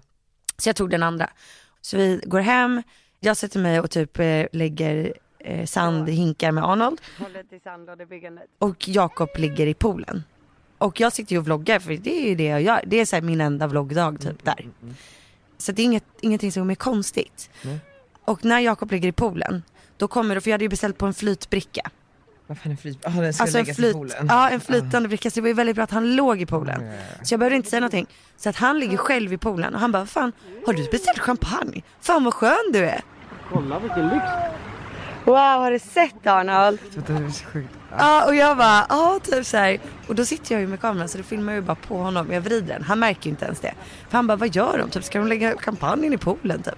[0.56, 1.30] Så jag tog den andra.
[1.80, 2.82] Så vi går hem,
[3.20, 7.00] jag sätter mig och typ eh, lägger eh, sand i hinkar med Arnold.
[8.58, 10.24] Och Jakob ligger i poolen.
[10.78, 12.80] Och jag sitter ju och vloggar för det är ju det jag gör.
[12.86, 14.68] Det är så här min enda vloggdag typ där.
[15.58, 17.50] Så det är inget, ingenting som är konstigt.
[17.62, 17.78] Nej.
[18.24, 19.62] Och när Jakob ligger i poolen,
[19.96, 21.90] då kommer det, för jag hade ju beställt på en flytbricka.
[22.46, 23.06] Vad fan är flyt?
[23.06, 24.26] Ah, den ska Alltså en, läggas i flyt, poolen.
[24.28, 26.84] ja, en flytande bricka, så det var ju väldigt bra att han låg i poolen.
[26.86, 27.24] Ja.
[27.24, 28.06] Så jag behövde inte säga någonting.
[28.36, 30.32] Så att han ligger själv i poolen och han bara, fan
[30.66, 31.82] har du beställt champagne?
[32.00, 33.00] Fan vad skön du är.
[33.52, 34.24] Kolla vilken lyx!
[35.28, 36.78] Wow, har du sett Arnold?
[37.06, 37.68] Det är så sjukt.
[37.98, 39.78] Ja och jag bara, ja typ så här.
[40.06, 42.32] Och då sitter jag ju med kameran så då filmar jag ju bara på honom.
[42.32, 43.74] Jag vrider den, han märker ju inte ens det.
[44.10, 44.90] För han bara, vad gör de?
[44.90, 46.74] Typ, ska de lägga champagnen i poolen typ?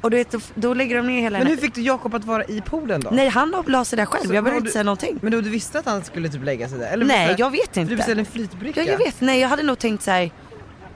[0.00, 2.24] Och du vet, då, då lägger de ner hela Men hur fick du Jakob att
[2.24, 3.10] vara i poolen då?
[3.12, 5.18] Nej han la sig där själv, Så jag behövde inte du- säga någonting.
[5.22, 6.92] Men då du visste att han skulle typ lägga sig där?
[6.92, 7.96] Eller Nej jag vet För Du inte.
[7.96, 8.82] beställde en flytbricka?
[8.84, 10.30] Ja jag vet, nej jag hade nog tänkt så här.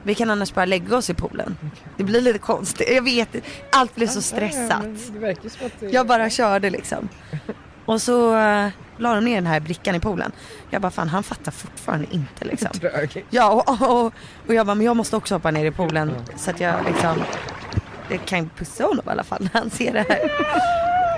[0.02, 1.56] Vi kan annars bara lägga oss i poolen.
[1.96, 3.28] Det blir lite konstigt, jag vet.
[3.72, 4.86] Allt blev så stressat.
[5.12, 5.34] Det
[5.80, 5.92] det...
[5.92, 7.08] Jag bara körde liksom.
[7.84, 10.32] Och så uh, la de ner den här brickan i poolen.
[10.70, 12.70] Jag bara fan han fattar fortfarande inte liksom.
[12.70, 13.24] Trög.
[13.30, 14.12] Ja och, och,
[14.46, 17.22] och jag bara men jag måste också hoppa ner i poolen så att jag liksom
[18.10, 20.30] jag kan pussa honom i alla fall när han ser det här.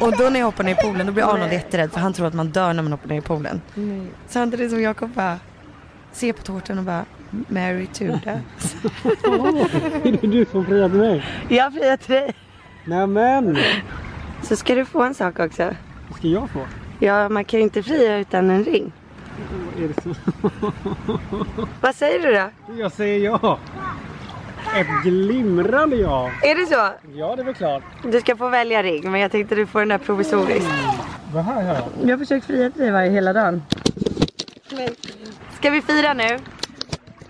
[0.01, 2.27] Och då när jag hoppar ner i poolen då blir Arnold jätterädd för han tror
[2.27, 3.61] att man dör när man hoppar ner i poolen.
[4.29, 5.39] Samtidigt som Jakob bara
[6.13, 7.05] ser på tårtan och bara
[7.49, 8.21] Mary Tudor.
[10.05, 11.25] Är det du som friade mig?
[11.49, 12.35] Jag friar till dig.
[12.85, 13.59] Nämen!
[14.43, 15.75] Så ska du få en sak också.
[16.09, 16.61] Vad ska jag få?
[16.99, 18.93] Ja man kan ju inte fria utan en ring.
[19.79, 20.15] Är det så?
[21.81, 22.75] Vad säger du då?
[22.83, 23.59] Jag säger ja!
[24.77, 26.31] Ett glimrande ja!
[26.43, 27.09] Är det så?
[27.19, 27.83] Ja, det är väl klart.
[28.13, 30.71] Du ska få välja ring men jag tänkte du får den här provisoriskt.
[31.33, 31.85] Vad här har jag?
[32.03, 33.63] Jag har försökt fria till dig varje hela dagen.
[35.59, 36.39] Ska vi fira nu?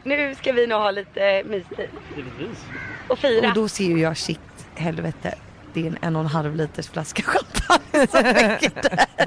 [0.05, 1.89] Nu ska vi nog ha lite mystid.
[2.17, 2.65] Givetvis.
[3.09, 3.49] Och fira.
[3.49, 4.41] Och då ser ju jag shit,
[4.75, 5.35] helvete.
[5.73, 9.27] Det är en en och en halv liters flaska champagne som ligger där.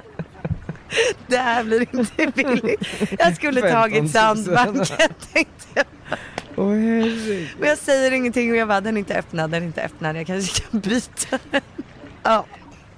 [1.27, 2.79] Det här blir inte billigt.
[3.19, 3.91] Jag skulle 15 000.
[3.91, 4.85] tagit Sandbanken
[5.33, 5.85] tänkte jag.
[6.55, 7.49] Herregud.
[7.59, 10.17] Men jag säger ingenting och jag bara den är inte öppnad, den är inte öppnad.
[10.17, 11.61] Jag kanske kan byta den.
[12.23, 12.45] Ja.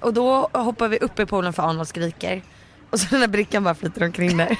[0.00, 2.42] Och då hoppar vi upp i poolen för Arnold skriker.
[2.90, 4.56] Och så den där brickan bara flyter omkring där.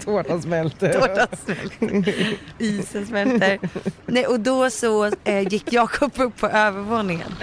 [0.04, 0.92] Tårtan smälter.
[0.92, 2.14] Tårtan smälter.
[2.58, 3.58] Isen smälter.
[4.06, 7.34] Nej, och då så eh, gick Jakob upp på övervåningen.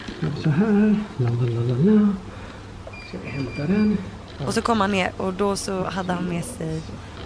[0.43, 0.95] Så här.
[1.17, 2.15] La, la, la, la, la.
[3.07, 3.97] Ska vi hämta den?
[4.47, 6.81] Och så kom han ner och då så hade han med sig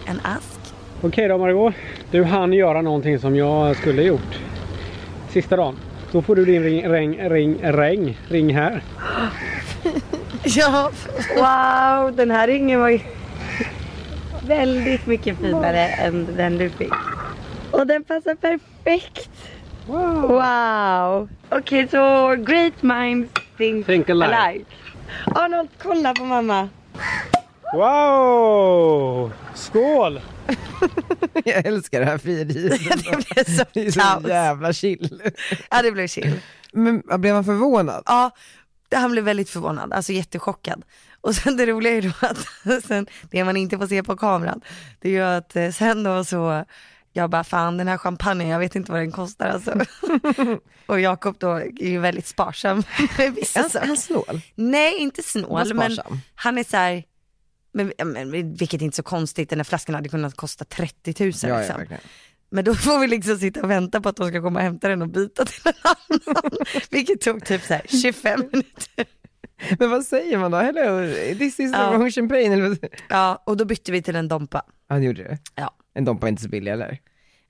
[0.06, 0.60] en ask.
[1.02, 1.74] Okej då Margot.
[2.12, 4.40] Du hann göra någonting som jag skulle gjort.
[5.30, 5.76] Sista dagen.
[6.12, 8.84] Då får du din ring, ring, ring, ring, ring här.
[10.44, 10.92] Ja,
[11.36, 13.00] wow, den här ringen var ju
[14.48, 16.94] väldigt mycket finare än den du fick.
[17.72, 19.30] Och den passar perfekt.
[19.88, 20.22] Wow!
[20.22, 21.30] Wow.
[21.50, 24.36] Okej, så great minds think, Think alike.
[24.38, 24.66] alike.
[25.36, 26.70] Arnold, kolla på mamma.
[27.74, 29.32] Wow!
[29.56, 30.22] Skål!
[31.46, 32.80] Jag älskar det här frieriet.
[33.04, 34.24] Det blev så Det är kaos.
[34.24, 35.22] så jävla chill.
[35.70, 36.40] Ja, det blev chill.
[36.72, 38.04] Men blev han förvånad?
[38.06, 38.32] Ja,
[38.92, 40.84] han blev väldigt förvånad, alltså jättechockad.
[41.22, 44.18] Och sen det roliga är ju då att, sen, det man inte får se på
[44.18, 44.62] kameran,
[45.00, 46.66] det är ju att eh, sen då så,
[47.14, 49.80] jag bara fan den här champagnen, jag vet inte vad den kostar alltså.
[50.86, 52.78] och Jakob då är ju väldigt sparsam
[53.18, 54.42] med Är vissa han, är han snål?
[54.56, 56.00] Nej, inte snål, men
[56.36, 57.04] han är så här,
[57.72, 61.34] men, men, vilket är inte så konstigt, den här flaskan hade kunnat kosta 30 000
[61.44, 61.98] Ja, ja, liksom.
[62.52, 64.88] Men då får vi liksom sitta och vänta på att de ska komma och hämta
[64.88, 66.52] den och byta till en annan.
[66.92, 69.06] Vilket tog typ så här 25 minuter.
[69.80, 70.58] Men vad säger man då?
[70.58, 71.92] Hello, this is Ja.
[71.92, 72.54] wrong champagne.
[72.54, 72.78] Eller vad-
[73.10, 74.62] Ja, och då bytte vi till en Dompa.
[74.88, 75.38] Han gjorde det?
[75.56, 75.76] Ja.
[75.94, 77.00] En Dompa är inte så billig eller?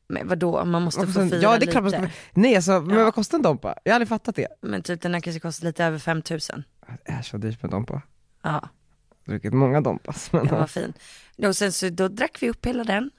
[0.09, 2.97] Men vadå, man måste få fira ja det är klart man ska, nej alltså, men
[2.97, 3.03] Ja.
[3.03, 3.75] vad kostar en Dompa?
[3.83, 4.47] Jag har aldrig fattat det.
[4.62, 6.63] Men typ den här kanske kostar lite över 5000.
[7.05, 8.01] Det är så dyrt med Dompa.
[8.43, 8.69] Ja,
[9.25, 10.31] druckit många Dompas.
[10.31, 10.93] Men den var fin.
[11.47, 13.09] Och sen så då drack vi upp hela den.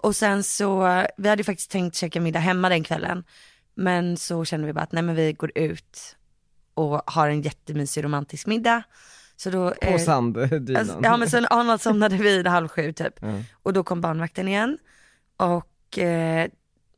[0.00, 3.24] Och sen så, vi hade ju faktiskt tänkt käka middag hemma den kvällen.
[3.74, 6.16] Men så kände vi bara att nej men vi går ut
[6.74, 8.82] och har en jättemysig romantisk middag.
[9.36, 10.76] Så då, på eh, sanddynan.
[10.76, 13.14] Alltså, ja men sen Arnold somnade vid halv sju typ.
[13.20, 13.42] Ja.
[13.52, 14.78] Och då kom barnvakten igen.
[15.36, 16.48] Och eh,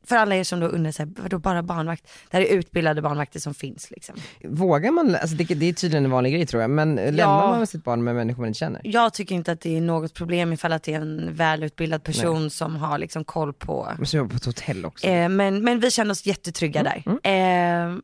[0.03, 2.03] för alla er som då undrar så här, vadå bara barnvakt?
[2.31, 4.15] Det här är utbildade barnvakter som finns liksom.
[4.43, 7.67] Vågar man, alltså det, det är tydligen en vanlig grej tror jag, men lämnar man
[7.67, 8.81] sitt barn med människor man inte känner?
[8.83, 12.49] Jag tycker inte att det är något problem ifall att det är en välutbildad person
[12.49, 13.83] som har liksom koll på.
[13.83, 15.07] Man måste jobba på ett hotell också.
[15.07, 17.03] Eh, men, men vi kände oss jättetrygga där.
[17.07, 17.97] Eh,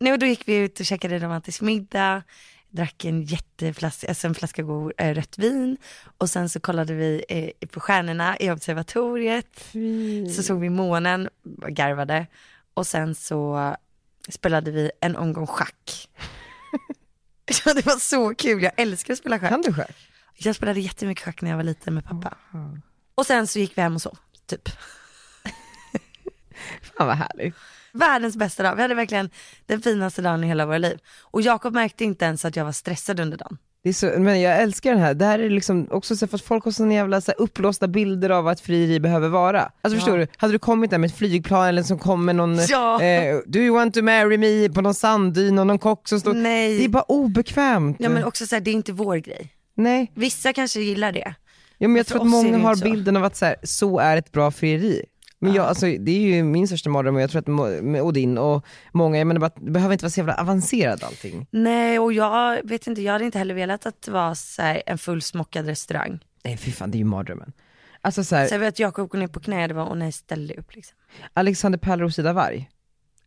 [0.00, 2.22] nej, och då gick vi ut och käkade romantisk middag.
[2.76, 5.76] Drack en jätteflaska, alltså en flaska god eh, rött vin.
[6.18, 9.74] Och sen så kollade vi eh, på stjärnorna i observatoriet.
[10.36, 11.28] Så såg vi månen,
[11.68, 12.26] garvade.
[12.74, 13.76] Och sen så
[14.28, 16.08] spelade vi en omgång schack.
[17.64, 19.50] ja, det var så kul, jag älskar att spela schack.
[19.50, 19.96] Kan du schack?
[20.34, 22.36] Jag spelade jättemycket schack när jag var liten med pappa.
[23.14, 24.68] Och sen så gick vi hem och sov, typ.
[26.82, 27.54] Fan vad härligt.
[27.96, 29.30] Världens bästa dag, vi hade verkligen
[29.66, 30.98] den finaste dagen i hela våra liv.
[31.22, 33.58] Och Jakob märkte inte ens att jag var stressad under dagen.
[33.82, 36.36] Det är så, men jag älskar den här, det här är liksom också så för
[36.36, 39.70] att folk har såna jävla så här, upplåsta bilder av vad ett frieri behöver vara.
[39.82, 42.58] Alltså förstår du, hade du kommit där med ett flygplan eller som kom med någon,
[42.68, 43.02] Ja.
[43.02, 46.34] eh, do you want to marry me på någon sanddyn och någon kock som står,
[46.34, 46.78] Nej.
[46.78, 47.96] det är bara obekvämt.
[48.00, 49.52] Ja men också så här, det är inte vår grej.
[49.76, 51.34] Nej, Vissa kanske gillar det.
[51.78, 54.32] ja, men jag tror att många har bilden av att så, här, så är ett
[54.32, 55.04] bra frieri.
[55.38, 58.38] Men jag, alltså, det är ju min största mardröm och jag tror att med Odin
[58.38, 61.46] och många, jag menar bara, det behöver inte vara så jävla avancerat allting.
[61.50, 64.82] Nej och jag vet inte, jag hade inte heller velat att det var så här,
[64.86, 66.18] en fullsmockad restaurang.
[66.44, 67.52] Nej fy fan, det är ju mardrömmen.
[68.00, 70.12] Alltså så här, jag vet att Jakob går ner på knä, det var åh nej
[70.12, 70.96] ställ dig upp liksom.
[71.34, 72.70] Alexander Pärleros Ida Warg,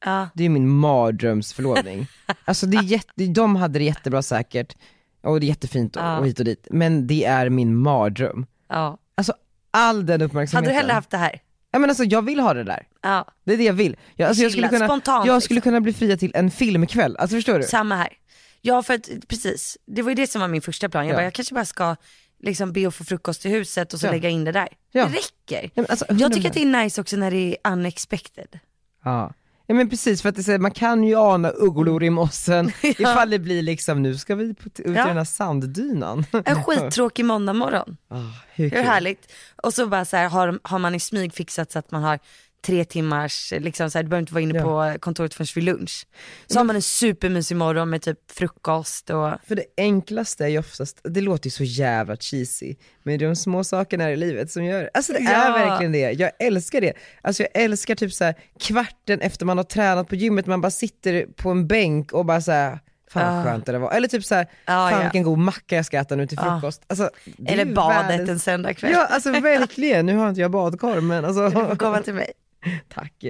[0.05, 2.07] Ja, det är ju min mardrömsförlovning.
[2.45, 4.75] alltså det är jätte, de hade det jättebra säkert,
[5.23, 6.17] och det är jättefint och, Ja.
[6.19, 8.45] och hit och dit, men det är min mardröm.
[8.69, 8.97] ja.
[9.15, 9.33] Alltså
[9.71, 10.73] all den Hade uppmärksamheten.
[10.73, 11.41] du hellre haft det här?
[11.71, 12.87] Ja men alltså jag vill ha det där.
[13.01, 13.97] Ja, Det är det jag vill.
[14.15, 15.41] Jag, alltså, jag, skulle, kunna, spontant, jag liksom.
[15.45, 17.63] skulle kunna bli fria till en filmkväll, alltså förstår du?
[17.63, 18.13] samma här.
[18.61, 21.05] Ja för att precis, det var ju det som var min första plan.
[21.07, 21.17] Jag Ja.
[21.17, 21.95] bara, jag kanske bara ska
[22.43, 24.11] liksom be att få frukost till huset och så Ja.
[24.11, 24.67] lägga in det där.
[24.91, 25.05] Ja.
[25.05, 25.69] Det räcker.
[25.73, 28.59] Ja, alltså, Jag tycker att det är nice också när det är unexpected.
[29.03, 29.33] Ja.
[29.69, 33.29] Ja men precis, för att det, säger, man kan ju ana ugglor i mossen ifall
[33.29, 35.05] det blir liksom, nu ska vi ut i Ja.
[35.05, 36.25] den här sanddynan.
[36.45, 37.97] En skittråkig måndag morgon.
[38.11, 38.17] Ah,
[38.55, 39.31] hur Hur härligt?
[39.63, 42.19] Och så bara så här, har, har man i smyg fixat så att man har
[42.65, 44.93] tre timmars, liksom så här, du behöver inte vara inne Ja.
[44.93, 46.07] på kontoret förrän vid lunch.
[46.47, 50.59] Så har man en supermysig morgon med typ frukost och För det enklaste är ju
[50.59, 54.51] oftast, det låter ju så jävla cheesy, men det är de små sakerna i livet
[54.51, 55.53] som gör Alltså det är Ja.
[55.67, 56.93] verkligen det, jag älskar det.
[57.21, 60.71] Alltså jag älskar typ så här kvarten efter man har tränat på gymmet, man bara
[60.71, 62.79] sitter på en bänk och bara så här.
[63.11, 63.91] Fan vad skönt det var.
[63.91, 65.01] Eller typ så här, Ja, fan ja.
[65.03, 66.81] vilken god macka jag ska äta nu till frukost.
[66.87, 68.91] Alltså, det är eller badet världens- en söndagkväll.
[68.91, 72.31] Ja alltså verkligen, nu har inte jag badkar men Du får alltså, komma till mig.
[72.93, 73.23] tack.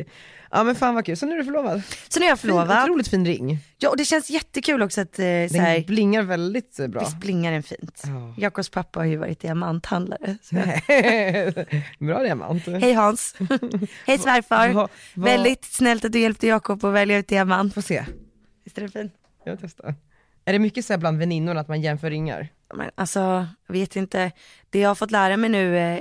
[0.52, 1.82] Ja men fan vad kul, så nu är du förlovad.
[2.10, 2.84] Så nu är jag Fin, förlovad.
[2.84, 3.60] otroligt fin ring.
[3.78, 7.00] Ja och det känns jättekul också att eh, Den här, blingar väldigt eh, bra.
[7.02, 8.02] visst blingar den fint.
[8.06, 8.34] Ja.
[8.38, 10.38] Jakobs pappa har ju varit diamanthandlare.
[12.00, 12.66] Bra diamant.
[12.68, 13.36] Hej Hans.
[14.08, 14.70] Hej svärfar.
[14.70, 14.90] Va- va-
[15.26, 17.74] Väldigt snällt att du hjälpte Jakob att välja ut diamant.
[17.74, 18.06] Får se,
[18.64, 19.14] Visst är det fint?
[19.44, 19.96] jag testar.
[20.46, 22.48] Är det mycket så bland väninnorna att man jämför ringar?
[22.74, 24.32] Men alltså, jag vet inte.
[24.70, 26.00] Det jag har fått lära mig nu eh,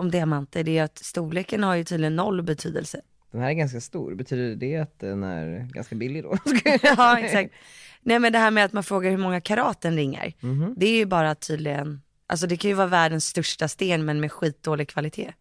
[0.00, 3.00] om diamanter det är att storleken har ju tydligen noll betydelse.
[3.32, 6.36] Den här är ganska stor, betyder det att den är ganska billig då?
[6.82, 7.54] ja exakt.
[8.02, 10.34] Nej men det här med att man frågar hur många karat en ring är.
[10.40, 10.74] Mhm.
[10.76, 14.32] Det är ju bara tydligen, alltså det kan ju vara världens största sten men med
[14.32, 15.32] skitdålig kvalitet.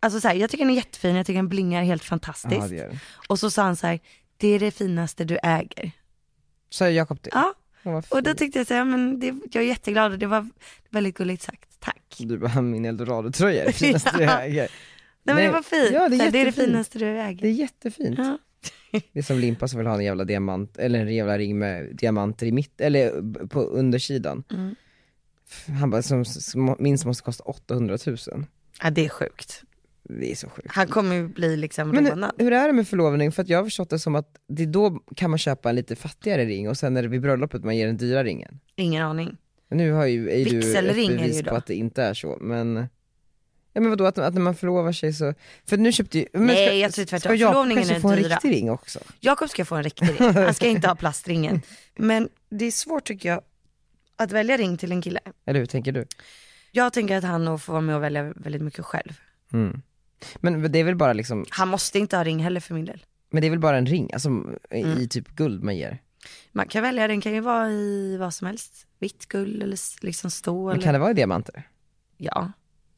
[0.00, 2.70] Alltså så här, jag tycker den är jättefin, jag tycker den blingar helt fantastiskt.
[2.70, 2.98] Ja den.
[3.28, 4.00] Och så sa han så här,
[4.36, 5.92] det är det finaste du äger.
[6.70, 7.30] Så Jakob det?
[7.32, 7.54] Ja,
[8.08, 10.48] och då tyckte jag så här, men det, jag är jätteglad och det var
[10.90, 11.69] väldigt gulligt sagt.
[11.80, 12.16] Tack.
[12.18, 14.68] Du bara, min eldorado-tröja är det finaste jag äger.
[15.22, 15.90] Nej, men det var fint.
[15.92, 17.42] ja, det är det är det finaste du äger.
[17.42, 18.18] Det är jättefint.
[18.18, 18.38] Ja.
[19.12, 21.96] Det är som Limpa som vill ha en jävla diamant, eller en jävla ring med
[21.96, 24.44] diamanter i mitt, eller på undersidan.
[24.50, 24.74] Mm.
[25.80, 28.16] Han bara, som, som minst måste kosta 800 000.
[28.82, 29.62] ja, det är sjukt.
[30.02, 30.68] Det är så sjukt.
[30.70, 32.32] Han kommer ju bli liksom Men rånad.
[32.38, 33.32] hur, hur är det med förlovning?
[33.32, 35.96] För att jag har förstått det som att det då kan man köpa en lite
[35.96, 38.60] fattigare ring och sen är det vid bröllopet man ger den dyra ringen.
[38.76, 39.36] Ingen aning.
[39.70, 42.88] Nu har ju, är du ett bevis på att det inte är så, men
[43.72, 45.34] Ja men vadå, att, att när man förlovar sig så,
[45.66, 47.20] för nu köpte ju, men Nej, ska, jag tror tvärtom.
[47.20, 48.34] ska Jakob kanske få en dyra.
[48.34, 48.98] riktig ring också?
[49.20, 50.34] Jakob ska få en riktig ring.
[50.34, 51.60] Han ska inte ha plastringen.
[51.96, 53.40] Men det är svårt tycker jag
[54.16, 55.20] att välja ring till en kille.
[55.46, 56.06] Eller hur tänker du?
[56.72, 59.12] Jag tänker att han nog får vara med och välja väldigt mycket själv.
[59.52, 59.82] Mm.
[60.36, 63.04] Men det är väl bara liksom, Han måste inte ha ring heller för min del.
[63.30, 64.28] men det är väl bara en ring, alltså
[64.70, 65.08] i Mm.
[65.08, 65.98] typ guld man ger?
[66.52, 68.86] Man kan välja, den kan ju vara i vad som helst.
[68.98, 70.72] Vitt guld eller liksom stål.
[70.72, 71.68] Men kan det vara i diamanter?
[72.16, 72.52] Ja, Ha,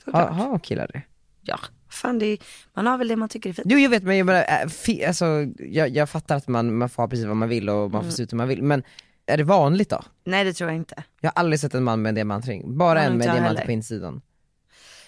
[0.05, 0.35] såklart.
[0.35, 1.03] ha killar det?
[1.43, 1.59] Ja,
[1.89, 2.39] fan det är,
[2.75, 3.66] man har väl det man tycker är fint.
[3.70, 4.68] Jo jag vet men jag, bara, äh,
[5.09, 5.27] alltså,
[5.59, 7.99] jag, jag fattar att man, man får ha precis vad man vill och man får
[8.01, 8.11] Mm.
[8.12, 8.83] se ut hur man vill, men
[9.27, 10.03] är det vanligt då?
[10.25, 11.05] Nej det tror jag inte.
[11.20, 13.64] Jag har aldrig sett en man med en diamantring, bara Ja, en med heller.
[13.64, 14.23] på insidan.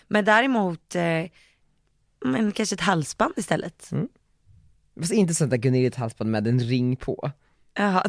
[0.09, 1.03] Men däremot, eh,
[2.25, 3.93] men kanske ett halsband istället.
[3.93, 4.09] Mm.
[5.01, 7.31] Fast inte sånt där Gunilligt halsband med en ring på.
[7.77, 8.03] Jaha,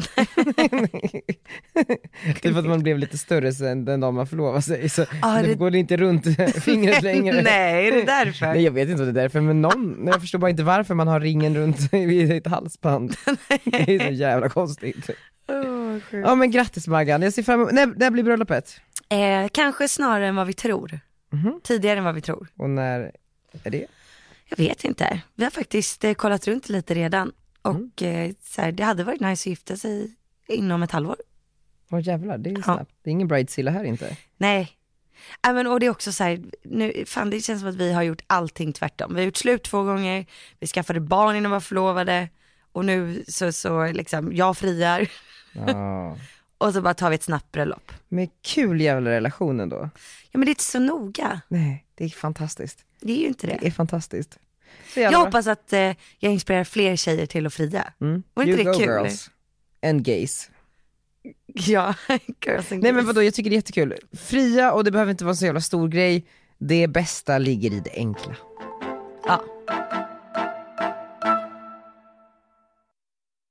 [2.42, 5.48] typ att man blev lite större sen den dagen man förlovade sig, så Ja, det
[5.48, 6.24] det- går inte runt
[6.64, 7.42] fingret längre.
[7.42, 8.46] Nej, är det därför?
[8.46, 10.94] Nej jag vet inte om det är därför, men någon, jag förstår bara inte varför
[10.94, 13.16] man har ringen runt vid ett halsband.
[13.64, 15.06] Det är så jävla konstigt.
[15.06, 16.06] Sjukt.
[16.12, 18.80] Ja men grattis Maggan, jag ser fram emot, när, när blir bröllopet?
[19.08, 21.00] Eh, kanske snarare än vad vi tror.
[21.32, 21.60] Mhm.
[21.64, 22.48] Tidigare än vad vi tror.
[22.58, 23.00] Och när
[23.62, 23.86] är det?
[24.48, 25.20] Jag vet inte.
[25.34, 27.32] Vi har faktiskt eh, kollat runt lite redan.
[27.66, 28.34] Och Mm.
[28.42, 30.14] så här, det hade varit nice att gifta sig
[30.48, 31.16] inom ett halvår.
[31.90, 32.62] Åh jävlar, det är ju Ja.
[32.64, 32.90] snabbt.
[33.02, 34.16] Det är ingen bridezilla här inte.
[34.36, 34.72] Nej.
[35.42, 37.92] Ja, men, och det är också så här, nu, fan det känns som att vi
[37.92, 39.14] har gjort allting tvärtom.
[39.14, 40.26] Vi har gjort slut två gånger,
[40.60, 42.28] vi skaffade barn innan vi var förlovade
[42.72, 45.08] och nu så, så liksom, jag friar.
[45.52, 46.16] Ja.
[46.58, 47.92] och så bara tar vi ett snabbt bröllop.
[48.08, 49.90] Men kul jävla relation ändå.
[50.30, 52.84] Ja men det är inte så noga, Nej, det är fantastiskt.
[53.00, 53.58] det är ju inte det.
[53.60, 54.38] Det är fantastiskt.
[54.94, 55.80] Jag hoppas att eh,
[56.18, 57.92] jag inspirerar fler tjejer till att fria.
[58.00, 58.22] Mm.
[58.34, 58.88] Var inte You det kul?
[58.88, 59.30] girls.
[59.86, 60.50] And gays.
[61.68, 61.94] Ja,
[62.46, 63.06] girls and Nej men gays.
[63.06, 63.94] vadå, jag tycker det är jättekul.
[64.12, 66.26] Fria och det behöver inte vara en så jävla stor grej.
[66.58, 68.36] Det bästa ligger i det enkla.
[69.26, 69.42] Ja.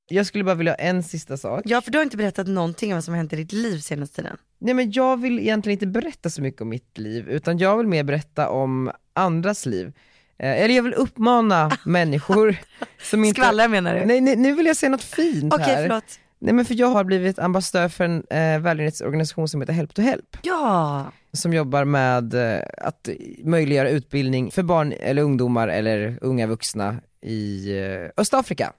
[0.08, 1.62] Jag skulle bara vilja ha en sista sak.
[1.66, 3.80] ja, för du har inte berättat någonting om vad som har hänt i ditt liv
[3.80, 4.38] senaste tiden.
[4.60, 7.88] Nej men jag vill egentligen inte berätta så mycket om mitt liv, utan jag vill
[7.88, 9.94] mer berätta om andras liv.
[10.40, 12.56] Eh, eller jag vill uppmana människor
[13.02, 13.42] som inte...
[13.42, 14.06] Skvallrar menar du?
[14.06, 15.82] Nej, nej, nu vill jag säga något fint Okej, här.
[15.82, 16.20] förlåt.
[16.40, 20.02] Nej men för jag har blivit ambassadör för en eh, välgörenhetsorganisation som heter Help to
[20.02, 20.38] Help.
[20.42, 23.10] Ja, som jobbar med eh, att
[23.44, 28.74] möjliggöra utbildning för barn eller ungdomar eller unga vuxna i eh, Östafrika,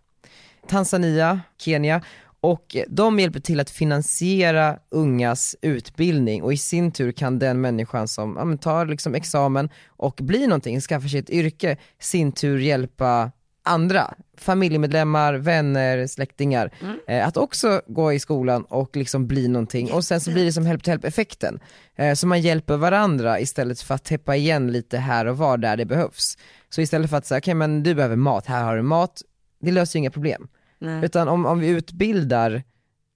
[0.69, 2.03] Tanzania, Kenya
[2.47, 8.09] och de hjälper till att finansiera ungas utbildning och i sin tur kan den människan
[8.09, 13.31] som ja, tar liksom examen och blir någonting, skaffar sig ett yrke, sin tur hjälpa
[13.65, 16.71] andra, familjemedlemmar, vänner, släktingar,
[17.09, 20.53] eh, att också gå i skolan och liksom bli någonting och sen så blir det
[20.53, 21.61] som help to help effekten.
[21.97, 25.77] Eh, så man hjälper varandra istället för att täppa igen lite här och var där
[25.77, 26.39] det behövs.
[26.69, 29.23] Så istället för att säga, okej men du behöver mat, här har du mat,
[29.61, 30.49] det löser ju inga problem.
[30.79, 31.05] Nej.
[31.05, 32.63] Utan om, om vi utbildar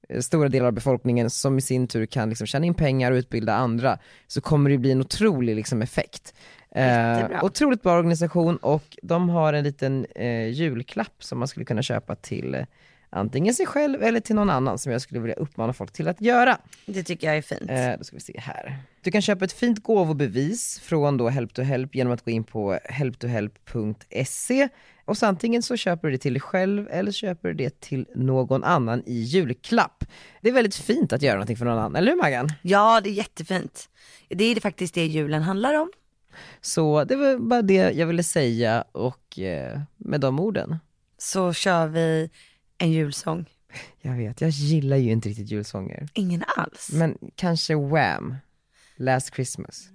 [0.08, 3.16] eh, stora delar av befolkningen som i sin tur kan liksom tjäna in pengar och
[3.16, 6.34] utbilda andra, så kommer det bli en otrolig liksom effekt.
[6.74, 11.82] Eh, otroligt bra organisation och de har en liten eh, julklapp som man skulle kunna
[11.82, 12.64] köpa till eh,
[13.10, 16.20] antingen sig själv eller till någon annan som jag skulle vilja uppmana folk till att
[16.20, 16.58] göra.
[16.86, 17.70] det tycker jag är fint.
[17.70, 18.78] Eh, då ska vi se här.
[19.02, 22.44] Du kan köpa ett fint gåvobevis från då Help to Help genom att gå in
[22.44, 24.68] på helptohelp.se
[25.04, 27.80] och så antingen så köper du det till dig själv eller så köper du det
[27.80, 30.04] till någon annan i julklapp.
[30.40, 32.52] Det är väldigt fint att göra någonting för någon annan, eller hur Maggan?
[32.62, 33.88] Ja, det är jättefint.
[34.28, 35.90] Det är det faktiskt det julen handlar om.
[36.60, 40.76] Så det var bara det jag ville säga och eh, med de orden.
[41.18, 42.30] Så kör vi
[42.80, 43.44] en julsång.
[44.02, 46.08] Jag vet, jag gillar ju inte riktigt julsånger.
[46.14, 46.90] Ingen alls.
[46.92, 48.34] Men kanske Wham!
[48.96, 49.88] Last Christmas.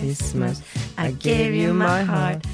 [0.00, 0.62] Christmas,
[0.98, 2.46] I gave you my heart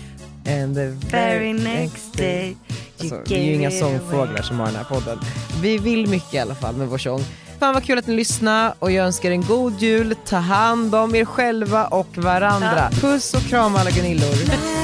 [0.46, 2.56] and the Very next day
[3.02, 5.18] you Alltså, det är ju inga sångfåglar som har den här podden.
[5.62, 7.20] Vi vill mycket i alla fall med vår sång.
[7.58, 11.14] Fan vad kul att ni lyssnade och jag önskar en god jul, ta hand om
[11.14, 12.90] er själva och varandra.
[12.90, 14.34] Puss och kram alla Gunillor.